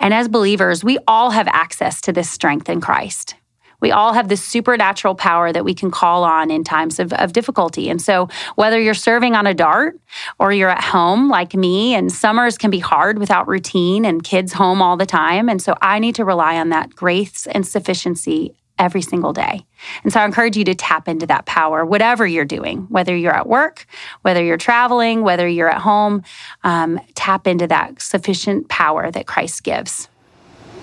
And 0.00 0.14
as 0.14 0.26
believers, 0.26 0.82
we 0.82 0.96
all 1.06 1.32
have 1.32 1.48
access 1.48 2.00
to 2.00 2.14
this 2.14 2.30
strength 2.30 2.70
in 2.70 2.80
Christ. 2.80 3.34
We 3.78 3.92
all 3.92 4.14
have 4.14 4.30
this 4.30 4.42
supernatural 4.42 5.16
power 5.16 5.52
that 5.52 5.66
we 5.66 5.74
can 5.74 5.90
call 5.90 6.24
on 6.24 6.50
in 6.50 6.64
times 6.64 6.98
of, 6.98 7.12
of 7.12 7.34
difficulty. 7.34 7.90
And 7.90 8.00
so, 8.00 8.30
whether 8.54 8.80
you're 8.80 8.94
serving 8.94 9.34
on 9.34 9.46
a 9.46 9.52
dart 9.52 10.00
or 10.38 10.50
you're 10.50 10.70
at 10.70 10.82
home 10.82 11.28
like 11.28 11.52
me, 11.52 11.94
and 11.94 12.10
summers 12.10 12.56
can 12.56 12.70
be 12.70 12.78
hard 12.78 13.18
without 13.18 13.46
routine 13.46 14.06
and 14.06 14.24
kids 14.24 14.54
home 14.54 14.80
all 14.80 14.96
the 14.96 15.04
time. 15.04 15.50
And 15.50 15.60
so, 15.60 15.76
I 15.82 15.98
need 15.98 16.14
to 16.14 16.24
rely 16.24 16.56
on 16.56 16.70
that 16.70 16.94
grace 16.94 17.46
and 17.46 17.66
sufficiency 17.66 18.54
every 18.78 19.02
single 19.02 19.32
day. 19.32 19.64
And 20.04 20.12
so 20.12 20.20
I 20.20 20.24
encourage 20.24 20.56
you 20.56 20.64
to 20.64 20.74
tap 20.74 21.08
into 21.08 21.26
that 21.26 21.46
power, 21.46 21.84
whatever 21.84 22.26
you're 22.26 22.44
doing, 22.44 22.86
whether 22.88 23.16
you're 23.16 23.34
at 23.34 23.46
work, 23.46 23.86
whether 24.22 24.42
you're 24.42 24.56
traveling, 24.56 25.22
whether 25.22 25.48
you're 25.48 25.70
at 25.70 25.80
home, 25.80 26.22
um, 26.64 27.00
tap 27.14 27.46
into 27.46 27.66
that 27.68 28.00
sufficient 28.00 28.68
power 28.68 29.10
that 29.10 29.26
Christ 29.26 29.64
gives. 29.64 30.06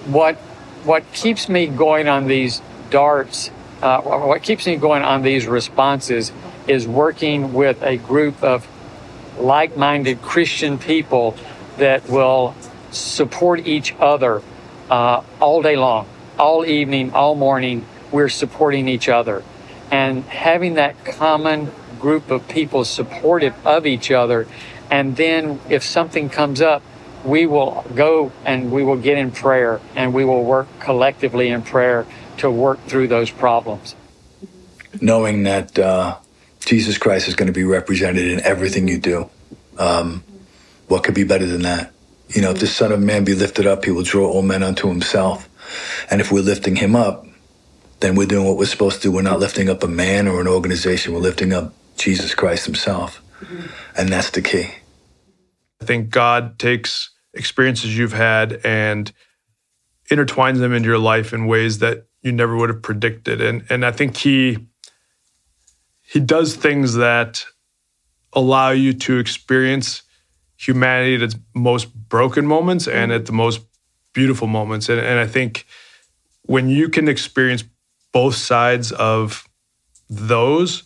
What, 0.05 0.35
what 0.85 1.03
keeps 1.13 1.47
me 1.47 1.67
going 1.67 2.07
on 2.07 2.27
these 2.27 2.61
darts, 2.89 3.51
uh, 3.81 4.01
what 4.01 4.43
keeps 4.43 4.65
me 4.65 4.75
going 4.75 5.03
on 5.03 5.21
these 5.21 5.47
responses 5.47 6.31
is 6.67 6.87
working 6.87 7.53
with 7.53 7.81
a 7.83 7.97
group 7.97 8.41
of 8.43 8.67
like 9.37 9.75
minded 9.77 10.21
Christian 10.21 10.77
people 10.77 11.35
that 11.77 12.07
will 12.07 12.55
support 12.91 13.65
each 13.65 13.93
other 13.99 14.41
uh, 14.89 15.23
all 15.39 15.61
day 15.61 15.75
long 15.75 16.07
all 16.37 16.65
evening, 16.65 17.13
all 17.13 17.35
morning, 17.35 17.85
we're 18.11 18.29
supporting 18.29 18.87
each 18.87 19.09
other. 19.09 19.43
And 19.91 20.23
having 20.25 20.75
that 20.75 21.05
common 21.05 21.71
group 21.99 22.31
of 22.31 22.47
people 22.47 22.83
supportive 22.83 23.53
of 23.65 23.85
each 23.85 24.11
other. 24.11 24.47
And 24.91 25.15
then 25.15 25.59
if 25.69 25.83
something 25.83 26.29
comes 26.29 26.61
up, 26.61 26.83
we 27.23 27.45
will 27.45 27.85
go 27.95 28.31
and 28.45 28.71
we 28.71 28.83
will 28.83 28.97
get 28.97 29.17
in 29.17 29.31
prayer 29.31 29.79
and 29.95 30.13
we 30.13 30.25
will 30.25 30.43
work 30.43 30.67
collectively 30.79 31.49
in 31.49 31.61
prayer 31.61 32.05
to 32.37 32.51
work 32.51 32.83
through 32.87 33.07
those 33.07 33.31
problems. 33.31 33.95
Knowing 34.99 35.43
that 35.43 35.79
uh, 35.79 36.17
Jesus 36.59 36.97
Christ 36.97 37.27
is 37.27 37.35
going 37.35 37.47
to 37.47 37.53
be 37.53 37.63
represented 37.63 38.27
in 38.27 38.41
everything 38.41 38.87
you 38.87 38.97
do. 38.97 39.29
Um, 39.77 40.23
what 40.87 41.03
could 41.03 41.15
be 41.15 41.23
better 41.23 41.45
than 41.45 41.61
that? 41.63 41.93
You 42.29 42.41
know, 42.41 42.51
if 42.51 42.59
the 42.59 42.67
Son 42.67 42.91
of 42.91 42.99
Man 42.99 43.23
be 43.23 43.35
lifted 43.35 43.65
up, 43.65 43.85
he 43.85 43.91
will 43.91 44.03
draw 44.03 44.27
all 44.27 44.41
men 44.41 44.63
unto 44.63 44.87
himself. 44.87 45.49
And 46.09 46.21
if 46.21 46.31
we're 46.31 46.41
lifting 46.41 46.77
him 46.77 46.95
up, 46.95 47.25
then 47.99 48.15
we're 48.15 48.27
doing 48.27 48.45
what 48.45 48.57
we're 48.57 48.65
supposed 48.65 48.97
to 48.97 49.01
do. 49.03 49.11
We're 49.11 49.21
not 49.21 49.39
lifting 49.39 49.69
up 49.69 49.83
a 49.83 49.87
man 49.87 50.27
or 50.27 50.41
an 50.41 50.47
organization. 50.47 51.13
We're 51.13 51.19
lifting 51.21 51.53
up 51.53 51.73
Jesus 51.97 52.35
Christ 52.35 52.65
himself. 52.65 53.21
Mm-hmm. 53.41 53.67
And 53.97 54.09
that's 54.09 54.29
the 54.29 54.41
key. 54.41 54.69
I 55.81 55.85
think 55.85 56.09
God 56.09 56.59
takes 56.59 57.11
experiences 57.33 57.97
you've 57.97 58.13
had 58.13 58.59
and 58.63 59.11
intertwines 60.09 60.59
them 60.59 60.73
into 60.73 60.87
your 60.87 60.99
life 60.99 61.33
in 61.33 61.47
ways 61.47 61.79
that 61.79 62.05
you 62.21 62.31
never 62.31 62.55
would 62.55 62.69
have 62.69 62.81
predicted. 62.81 63.41
And 63.41 63.65
and 63.69 63.85
I 63.85 63.91
think 63.91 64.17
he 64.17 64.67
he 66.01 66.19
does 66.19 66.55
things 66.55 66.95
that 66.95 67.45
allow 68.33 68.69
you 68.71 68.93
to 68.93 69.17
experience 69.17 70.03
humanity 70.57 71.15
at 71.15 71.21
its 71.21 71.35
most 71.53 71.93
broken 71.93 72.45
moments 72.45 72.87
and 72.87 73.11
at 73.11 73.25
the 73.25 73.31
most 73.31 73.61
beautiful 74.13 74.47
moments. 74.47 74.89
And, 74.89 74.99
and 74.99 75.19
I 75.19 75.27
think 75.27 75.65
when 76.43 76.69
you 76.69 76.89
can 76.89 77.07
experience 77.07 77.63
both 78.11 78.35
sides 78.35 78.91
of 78.91 79.47
those, 80.09 80.83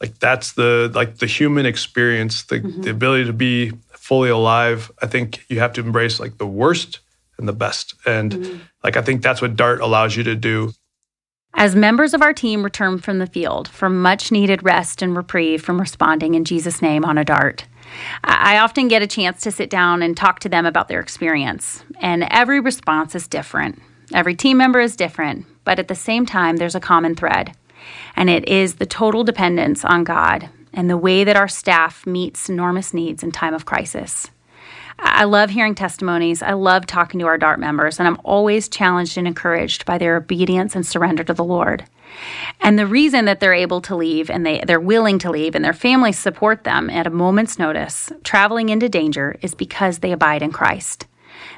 like 0.00 0.18
that's 0.18 0.52
the 0.52 0.90
like 0.94 1.18
the 1.18 1.26
human 1.26 1.66
experience, 1.66 2.44
the, 2.44 2.60
mm-hmm. 2.60 2.82
the 2.82 2.90
ability 2.90 3.24
to 3.24 3.32
be 3.32 3.72
fully 3.92 4.28
alive. 4.28 4.92
I 5.00 5.06
think 5.06 5.44
you 5.48 5.60
have 5.60 5.72
to 5.74 5.80
embrace 5.80 6.20
like 6.20 6.36
the 6.36 6.46
worst 6.46 7.00
and 7.38 7.48
the 7.48 7.52
best. 7.52 7.94
And 8.04 8.32
mm-hmm. 8.32 8.58
like 8.82 8.96
I 8.96 9.02
think 9.02 9.22
that's 9.22 9.40
what 9.40 9.56
Dart 9.56 9.80
allows 9.80 10.16
you 10.16 10.22
to 10.24 10.34
do. 10.34 10.72
As 11.56 11.76
members 11.76 12.14
of 12.14 12.20
our 12.20 12.32
team 12.32 12.64
return 12.64 12.98
from 12.98 13.20
the 13.20 13.28
field 13.28 13.68
for 13.68 13.88
much 13.88 14.32
needed 14.32 14.64
rest 14.64 15.02
and 15.02 15.16
reprieve 15.16 15.62
from 15.62 15.80
responding 15.80 16.34
in 16.34 16.44
Jesus' 16.44 16.82
name 16.82 17.04
on 17.04 17.16
a 17.16 17.24
dart, 17.24 17.64
I 18.22 18.58
often 18.58 18.88
get 18.88 19.02
a 19.02 19.06
chance 19.06 19.40
to 19.42 19.50
sit 19.50 19.70
down 19.70 20.02
and 20.02 20.16
talk 20.16 20.40
to 20.40 20.48
them 20.48 20.66
about 20.66 20.88
their 20.88 21.00
experience, 21.00 21.84
and 22.00 22.26
every 22.30 22.60
response 22.60 23.14
is 23.14 23.28
different. 23.28 23.80
Every 24.12 24.34
team 24.34 24.58
member 24.58 24.80
is 24.80 24.96
different, 24.96 25.46
but 25.64 25.78
at 25.78 25.88
the 25.88 25.94
same 25.94 26.26
time, 26.26 26.56
there's 26.56 26.74
a 26.74 26.80
common 26.80 27.14
thread, 27.14 27.56
and 28.16 28.28
it 28.30 28.48
is 28.48 28.76
the 28.76 28.86
total 28.86 29.24
dependence 29.24 29.84
on 29.84 30.04
God 30.04 30.50
and 30.72 30.90
the 30.90 30.98
way 30.98 31.24
that 31.24 31.36
our 31.36 31.48
staff 31.48 32.06
meets 32.06 32.48
enormous 32.48 32.92
needs 32.92 33.22
in 33.22 33.32
time 33.32 33.54
of 33.54 33.64
crisis. 33.64 34.30
I 34.98 35.24
love 35.24 35.50
hearing 35.50 35.74
testimonies. 35.74 36.42
I 36.42 36.52
love 36.52 36.86
talking 36.86 37.20
to 37.20 37.26
our 37.26 37.38
DART 37.38 37.58
members, 37.58 37.98
and 37.98 38.06
I'm 38.06 38.20
always 38.24 38.68
challenged 38.68 39.18
and 39.18 39.26
encouraged 39.26 39.84
by 39.84 39.98
their 39.98 40.16
obedience 40.16 40.76
and 40.76 40.86
surrender 40.86 41.24
to 41.24 41.34
the 41.34 41.44
Lord. 41.44 41.84
And 42.60 42.78
the 42.78 42.86
reason 42.86 43.24
that 43.24 43.40
they're 43.40 43.54
able 43.54 43.80
to 43.82 43.96
leave 43.96 44.30
and 44.30 44.44
they, 44.44 44.62
they're 44.66 44.80
willing 44.80 45.18
to 45.20 45.30
leave 45.30 45.54
and 45.54 45.64
their 45.64 45.72
families 45.72 46.18
support 46.18 46.64
them 46.64 46.90
at 46.90 47.06
a 47.06 47.10
moment's 47.10 47.58
notice, 47.58 48.12
traveling 48.22 48.68
into 48.68 48.88
danger, 48.88 49.36
is 49.42 49.54
because 49.54 49.98
they 49.98 50.12
abide 50.12 50.42
in 50.42 50.52
Christ. 50.52 51.06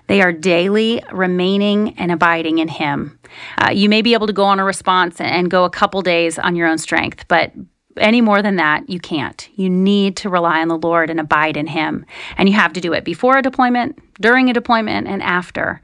They 0.07 0.23
are 0.23 0.33
daily 0.33 1.03
remaining 1.13 1.95
and 1.99 2.13
abiding 2.13 2.59
in 2.59 2.69
Him. 2.69 3.19
Uh, 3.59 3.71
you 3.71 3.89
may 3.89 4.03
be 4.03 4.15
able 4.15 4.27
to 4.27 4.33
go 4.33 4.45
on 4.45 4.61
a 4.61 4.65
response 4.65 5.21
and 5.21 5.51
go 5.51 5.65
a 5.65 5.71
couple 5.71 6.03
days 6.03 6.39
on 6.39 6.57
your 6.57 6.69
own 6.69 6.79
strength, 6.79 7.27
but 7.29 7.53
any 7.97 8.21
more 8.21 8.43
than 8.43 8.57
that, 8.57 8.89
you 8.89 9.01
can't. 9.01 9.49
You 9.57 9.71
need 9.71 10.17
to 10.19 10.29
rely 10.29 10.61
on 10.61 10.69
the 10.69 10.79
Lord 10.79 11.11
and 11.11 11.19
abide 11.19 11.57
in 11.57 11.67
Him. 11.67 12.05
And 12.37 12.49
you 12.49 12.55
have 12.55 12.73
to 12.75 12.81
do 12.81 12.93
it 12.93 13.05
before 13.05 13.39
a 13.39 13.43
deployment, 13.43 13.99
during 14.21 14.51
a 14.51 14.53
deployment, 14.53 15.07
and 15.07 15.23
after. 15.23 15.81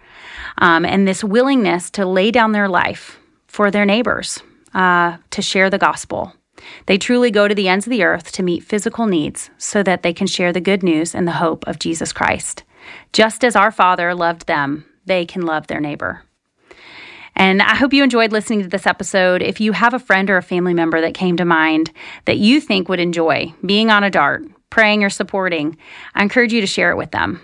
Um, 0.59 0.85
and 0.85 1.09
this 1.09 1.25
willingness 1.25 1.91
to 1.93 2.07
lay 2.07 2.31
down 2.31 2.53
their 2.53 2.69
life 2.69 3.19
for 3.47 3.71
their 3.71 3.85
neighbors, 3.85 4.43
uh, 4.75 5.17
to 5.31 5.43
share 5.43 5.71
the 5.71 5.79
gospel. 5.79 6.33
They 6.87 6.99
truly 6.99 7.31
go 7.31 7.49
to 7.49 7.55
the 7.55 7.69
ends 7.69 7.87
of 7.87 7.91
the 7.91 8.05
earth 8.05 8.33
to 8.33 8.43
meet 8.43 8.63
physical 8.63 9.07
needs 9.07 9.51
so 9.59 9.83
that 9.83 10.03
they 10.03 10.13
can 10.13 10.27
share 10.27 10.53
the 10.53 10.61
good 10.61 10.83
news 10.83 11.15
and 11.15 11.27
the 11.27 11.33
hope 11.33 11.67
of 11.67 11.79
Jesus 11.79 12.13
Christ. 12.13 12.65
Just 13.13 13.45
as 13.45 13.57
our 13.57 13.71
Father 13.71 14.15
loved 14.15 14.47
them, 14.47 14.85
they 15.07 15.25
can 15.25 15.43
love 15.43 15.67
their 15.67 15.81
neighbor. 15.81 16.23
And 17.35 17.63
I 17.63 17.75
hope 17.75 17.95
you 17.95 18.05
enjoyed 18.05 18.33
listening 18.33 18.63
to 18.63 18.69
this 18.69 18.87
episode. 18.87 19.43
If 19.43 19.61
you 19.61 19.73
have 19.73 19.95
a 19.95 19.99
friend 19.99 20.29
or 20.29 20.37
a 20.37 20.43
family 20.43 20.75
member 20.75 21.01
that 21.01 21.15
came 21.15 21.37
to 21.39 21.45
mind 21.45 21.91
that 22.27 22.39
you 22.39 22.61
think 22.61 22.89
would 22.89 23.01
enjoy 23.01 23.55
being 23.65 23.91
on 23.91 24.05
a 24.05 24.11
dart, 24.11 24.45
praying 24.69 25.03
or 25.03 25.11
supporting, 25.11 25.77
I 26.15 26.23
encourage 26.23 26.53
you 26.53 26.61
to 26.61 26.67
share 26.67 26.91
it 26.91 26.97
with 26.97 27.11
them. 27.11 27.41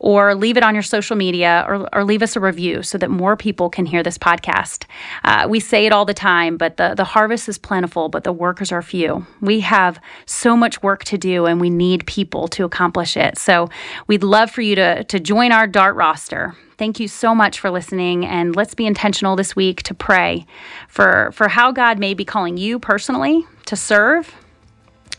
Or 0.00 0.34
leave 0.34 0.56
it 0.56 0.62
on 0.62 0.74
your 0.74 0.82
social 0.82 1.14
media 1.14 1.64
or, 1.68 1.86
or 1.92 2.04
leave 2.04 2.22
us 2.22 2.34
a 2.34 2.40
review 2.40 2.82
so 2.82 2.96
that 2.98 3.10
more 3.10 3.36
people 3.36 3.68
can 3.68 3.84
hear 3.84 4.02
this 4.02 4.16
podcast. 4.18 4.86
Uh, 5.24 5.46
we 5.48 5.60
say 5.60 5.84
it 5.84 5.92
all 5.92 6.06
the 6.06 6.14
time, 6.14 6.56
but 6.56 6.78
the, 6.78 6.94
the 6.96 7.04
harvest 7.04 7.48
is 7.48 7.58
plentiful, 7.58 8.08
but 8.08 8.24
the 8.24 8.32
workers 8.32 8.72
are 8.72 8.80
few. 8.80 9.26
We 9.42 9.60
have 9.60 10.00
so 10.24 10.56
much 10.56 10.82
work 10.82 11.04
to 11.04 11.18
do 11.18 11.44
and 11.44 11.60
we 11.60 11.68
need 11.68 12.06
people 12.06 12.48
to 12.48 12.64
accomplish 12.64 13.16
it. 13.16 13.36
So 13.36 13.68
we'd 14.06 14.24
love 14.24 14.50
for 14.50 14.62
you 14.62 14.74
to, 14.74 15.04
to 15.04 15.20
join 15.20 15.52
our 15.52 15.66
DART 15.66 15.94
roster. 15.94 16.56
Thank 16.78 16.98
you 16.98 17.08
so 17.08 17.34
much 17.34 17.60
for 17.60 17.68
listening, 17.70 18.24
and 18.24 18.56
let's 18.56 18.74
be 18.74 18.86
intentional 18.86 19.36
this 19.36 19.54
week 19.54 19.82
to 19.82 19.92
pray 19.92 20.46
for, 20.88 21.30
for 21.34 21.46
how 21.48 21.72
God 21.72 21.98
may 21.98 22.14
be 22.14 22.24
calling 22.24 22.56
you 22.56 22.78
personally 22.78 23.46
to 23.66 23.76
serve, 23.76 24.34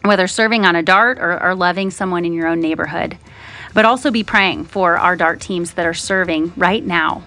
whether 0.02 0.26
serving 0.26 0.66
on 0.66 0.76
a 0.76 0.82
DART 0.82 1.20
or, 1.20 1.40
or 1.44 1.54
loving 1.54 1.92
someone 1.92 2.26
in 2.26 2.34
your 2.34 2.48
own 2.48 2.62
neighborhood. 2.62 3.16
But 3.74 3.86
also 3.86 4.12
be 4.12 4.24
praying 4.24 4.66
for 4.66 4.98
our 4.98 5.16
DART 5.16 5.40
teams 5.42 5.74
that 5.74 5.86
are 5.86 5.94
serving 5.94 6.54
right 6.58 6.86
now 6.86 7.24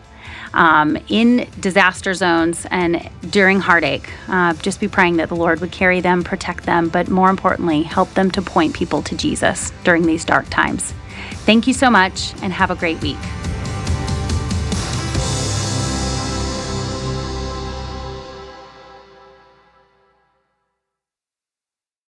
um, 0.54 0.96
in 1.08 1.48
disaster 1.60 2.14
zones 2.14 2.66
and 2.70 3.08
during 3.28 3.60
heartache. 3.60 4.08
Uh, 4.28 4.54
just 4.54 4.80
be 4.80 4.88
praying 4.88 5.16
that 5.16 5.28
the 5.28 5.36
Lord 5.36 5.60
would 5.60 5.72
carry 5.72 6.00
them, 6.00 6.24
protect 6.24 6.64
them, 6.64 6.88
but 6.88 7.08
more 7.08 7.28
importantly, 7.28 7.82
help 7.82 8.12
them 8.14 8.30
to 8.32 8.42
point 8.42 8.74
people 8.74 9.02
to 9.02 9.16
Jesus 9.16 9.72
during 9.82 10.06
these 10.06 10.24
dark 10.24 10.48
times. 10.50 10.94
Thank 11.44 11.66
you 11.66 11.74
so 11.74 11.90
much 11.90 12.32
and 12.42 12.52
have 12.52 12.70
a 12.70 12.76
great 12.76 13.00
week. 13.02 13.18